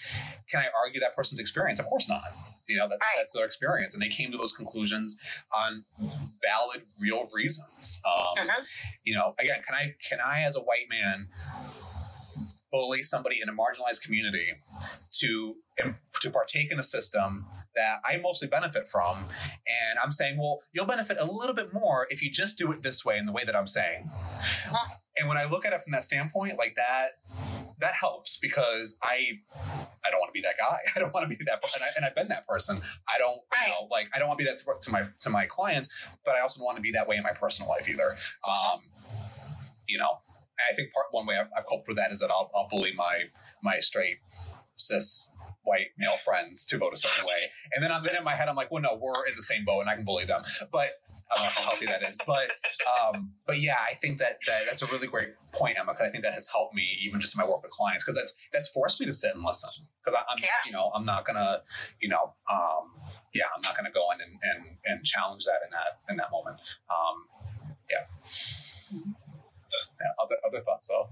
[0.50, 1.80] can I argue that person's experience?
[1.80, 2.22] Of course not.
[2.68, 3.16] You know, that's Right.
[3.18, 3.94] that's their experience.
[3.94, 5.16] And they came to those conclusions
[5.56, 5.86] on
[6.42, 8.02] valid, real reasons.
[8.06, 8.66] Um, Mhm.
[9.04, 11.28] you know, again, can I can I as a white man
[12.72, 14.54] bully somebody in a marginalized community
[15.20, 15.56] to
[16.22, 17.46] to partake in a system
[17.76, 19.18] that I mostly benefit from,
[19.68, 22.82] and I'm saying, well, you'll benefit a little bit more if you just do it
[22.84, 24.06] this way in the way that I'm saying.
[25.18, 27.20] And when I look at it from that standpoint, like that,
[27.80, 29.40] that helps because I,
[30.06, 30.78] I don't want to be that guy.
[30.96, 32.80] I don't want to be that, and, I, and I've been that person.
[33.14, 35.30] I don't, you know, like I don't want to be that to, to my to
[35.30, 35.90] my clients,
[36.24, 38.16] but I also don't want to be that way in my personal life either.
[38.48, 38.82] Um,
[39.88, 40.20] you know,
[40.70, 42.94] I think part one way I've, I've coped with that is that I'll, I'll bully
[42.96, 43.24] my
[43.64, 44.18] my straight
[44.82, 45.30] cis
[45.64, 48.50] white male friends to vote a certain way, and then I'm then in my head
[48.50, 50.42] I'm like, well, no, we're in the same boat, and I can bully them.
[50.72, 50.90] But
[51.32, 52.18] I don't know how healthy that is.
[52.26, 52.50] But
[52.90, 55.94] um, but yeah, I think that, that that's a really great point, Emma.
[55.94, 58.16] Because I think that has helped me even just in my work with clients because
[58.16, 60.50] that's that's forced me to sit and listen because I'm Yeah.
[60.66, 61.62] you know I'm not gonna
[62.02, 62.92] you know um,
[63.34, 66.32] yeah I'm not gonna go in and, and and challenge that in that in that
[66.32, 66.58] moment.
[66.90, 67.26] Um,
[67.90, 68.06] yeah.
[68.92, 70.12] yeah.
[70.24, 71.08] Other other thoughts though.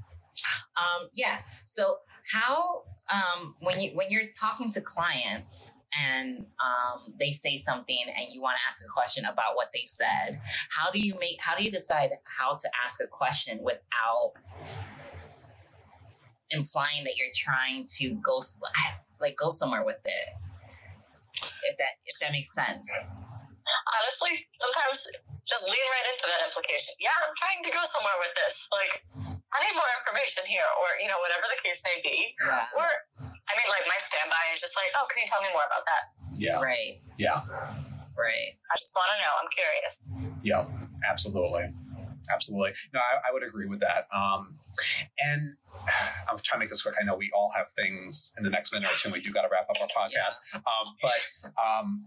[0.78, 1.40] Um, yeah.
[1.66, 1.98] So
[2.32, 8.28] how um, when you when you're talking to clients and um, they say something and
[8.32, 11.56] you want to ask a question about what they said, how do you make how
[11.58, 14.34] do you decide how to ask a question without
[16.52, 18.42] implying that you're trying to go
[19.20, 20.30] like go somewhere with it?
[21.64, 22.90] If that if that makes sense.
[24.00, 25.06] Honestly, sometimes
[25.50, 26.94] just lean right into that implication.
[27.02, 28.70] Yeah, I'm trying to go somewhere with this.
[28.70, 29.02] Like,
[29.50, 32.38] I need more information here, or you know, whatever the case may be.
[32.38, 32.70] Yeah.
[32.78, 35.66] Or, I mean, like my standby is just like, oh, can you tell me more
[35.66, 36.04] about that?
[36.38, 36.62] Yeah.
[36.62, 37.02] Right.
[37.18, 37.42] Yeah.
[38.14, 38.52] Right.
[38.70, 39.34] I just want to know.
[39.42, 39.96] I'm curious.
[40.46, 40.64] Yeah,
[41.10, 41.72] absolutely.
[42.34, 42.72] Absolutely.
[42.94, 44.08] No, I, I would agree with that.
[44.16, 44.56] Um,
[45.20, 45.56] and
[46.30, 46.96] I'm trying to make this quick.
[47.00, 49.12] I know we all have things in the next minute or two.
[49.12, 50.38] We do got to wrap up our podcast.
[50.56, 52.06] Um, but um,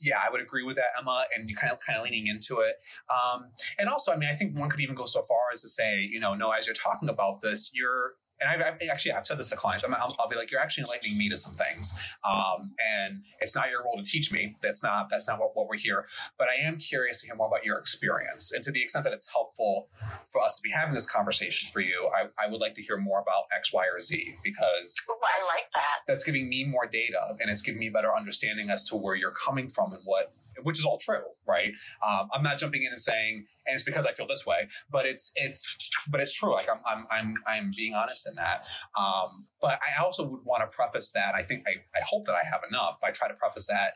[0.00, 1.24] yeah, I would agree with that, Emma.
[1.34, 2.76] And you kind of kind of leaning into it.
[3.10, 5.68] Um, and also, I mean, I think one could even go so far as to
[5.68, 9.26] say, you know, no, as you're talking about this, you're and I've, I've actually I've
[9.26, 9.84] said this to clients.
[9.84, 11.92] I'm, I'll, I'll be like, you're actually enlightening me to some things,
[12.24, 14.54] um, and it's not your role to teach me.
[14.62, 16.06] That's not that's not what, what we're here.
[16.38, 19.12] But I am curious to hear more about your experience, and to the extent that
[19.12, 19.88] it's helpful
[20.30, 22.96] for us to be having this conversation for you, I, I would like to hear
[22.96, 26.00] more about X, Y, or Z because Ooh, I like that.
[26.06, 29.14] that's giving me more data and it's giving me a better understanding as to where
[29.14, 30.32] you're coming from and what
[30.62, 31.72] which is all true right?
[32.06, 35.06] Um, i'm not jumping in and saying and it's because i feel this way but
[35.06, 36.52] it's it's but it's true.
[36.52, 38.64] Like i'm i'm i'm, I'm being honest in that.
[38.98, 42.34] Um, but i also would want to preface that i think I, I hope that
[42.34, 43.94] i have enough but i try to preface that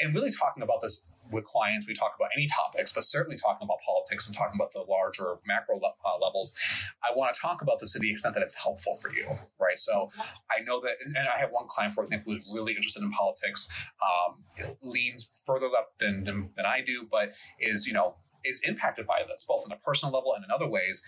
[0.00, 3.64] and really talking about this with clients we talk about any topics but certainly talking
[3.64, 6.54] about politics and talking about the larger macro le- uh, levels
[7.02, 9.26] i want to talk about this to the extent that it's helpful for you
[9.64, 9.78] right?
[9.78, 10.10] So
[10.50, 13.68] I know that, and I have one client, for example, who's really interested in politics,
[14.02, 14.42] um,
[14.82, 18.14] leans further left than, than, than I do, but is, you know,
[18.44, 21.02] is impacted by this, both on a personal level and in other ways.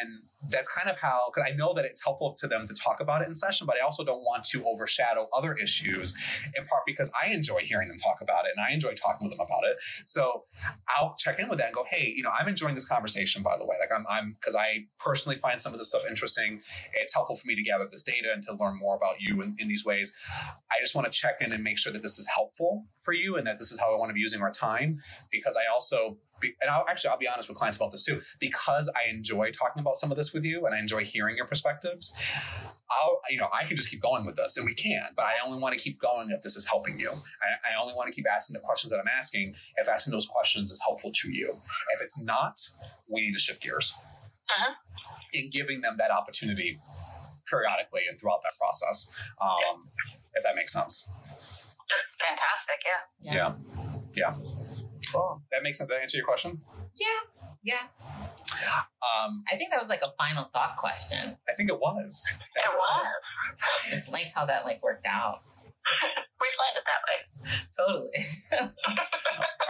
[0.00, 3.00] And that's kind of how, because I know that it's helpful to them to talk
[3.00, 6.14] about it in session, but I also don't want to overshadow other issues,
[6.56, 9.36] in part because I enjoy hearing them talk about it and I enjoy talking with
[9.36, 9.76] them about it.
[10.06, 10.44] So
[10.88, 13.56] I'll check in with that and go, hey, you know, I'm enjoying this conversation, by
[13.58, 13.76] the way.
[13.80, 16.60] Like I'm, I'm, because I personally find some of this stuff interesting.
[16.94, 19.56] It's helpful for me to gather this data and to learn more about you in,
[19.58, 20.14] in these ways.
[20.70, 23.36] I just want to check in and make sure that this is helpful for you
[23.36, 24.98] and that this is how I want to be using our time
[25.30, 26.18] because I also
[26.60, 29.80] and I'll actually I'll be honest with clients about this too because I enjoy talking
[29.80, 32.14] about some of this with you and I enjoy hearing your perspectives.
[32.90, 35.34] I'll you know I can just keep going with this and we can, but I
[35.46, 37.10] only want to keep going if this is helping you.
[37.10, 40.26] I, I only want to keep asking the questions that I'm asking if asking those
[40.26, 41.50] questions is helpful to you.
[41.94, 42.60] If it's not,
[43.08, 43.94] we need to shift gears
[44.50, 44.74] Uh-huh.
[45.32, 46.78] in giving them that opportunity
[47.48, 49.10] periodically and throughout that process.
[49.40, 49.86] Um,
[50.34, 51.08] if that makes sense.
[51.88, 52.76] That's fantastic.
[53.22, 53.32] Yeah.
[53.34, 53.54] Yeah.
[54.16, 54.34] Yeah.
[55.12, 55.40] Cool.
[55.50, 55.88] That makes sense.
[55.88, 56.58] Did I answer your question?
[56.94, 57.06] Yeah.
[57.62, 57.82] Yeah.
[59.02, 61.36] Um, I think that was like a final thought question.
[61.48, 62.26] I think it was.
[62.56, 63.06] It was.
[63.92, 65.36] It's nice how that like worked out.
[66.40, 67.18] We planned it that way.
[67.76, 68.70] Totally.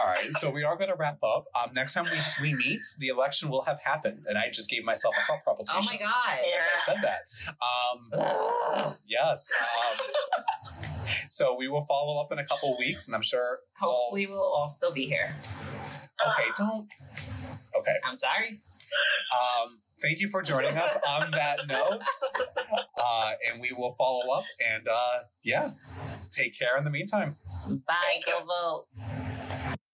[0.01, 1.43] All right, so we are going to wrap up.
[1.61, 4.85] Um, next time we, we meet, the election will have happened, and I just gave
[4.85, 5.81] myself a thought palpitation.
[5.81, 6.39] oh my god.
[6.47, 6.59] Yeah.
[6.59, 8.85] As I said that.
[8.87, 9.51] Um, yes.
[9.83, 10.83] Um,
[11.29, 13.59] so we will follow up in a couple weeks, and I'm sure.
[13.81, 15.33] we'll- Hopefully we'll all still be here.
[16.25, 16.87] okay, don't.
[17.77, 17.95] Okay.
[18.05, 18.59] I'm sorry.
[19.33, 22.01] Um, thank you for joining us on that note,
[22.97, 24.43] uh, and we will follow up.
[24.73, 25.71] And uh, yeah,
[26.31, 27.35] take care in the meantime.
[27.87, 28.19] Bye.
[28.25, 29.77] Go vote.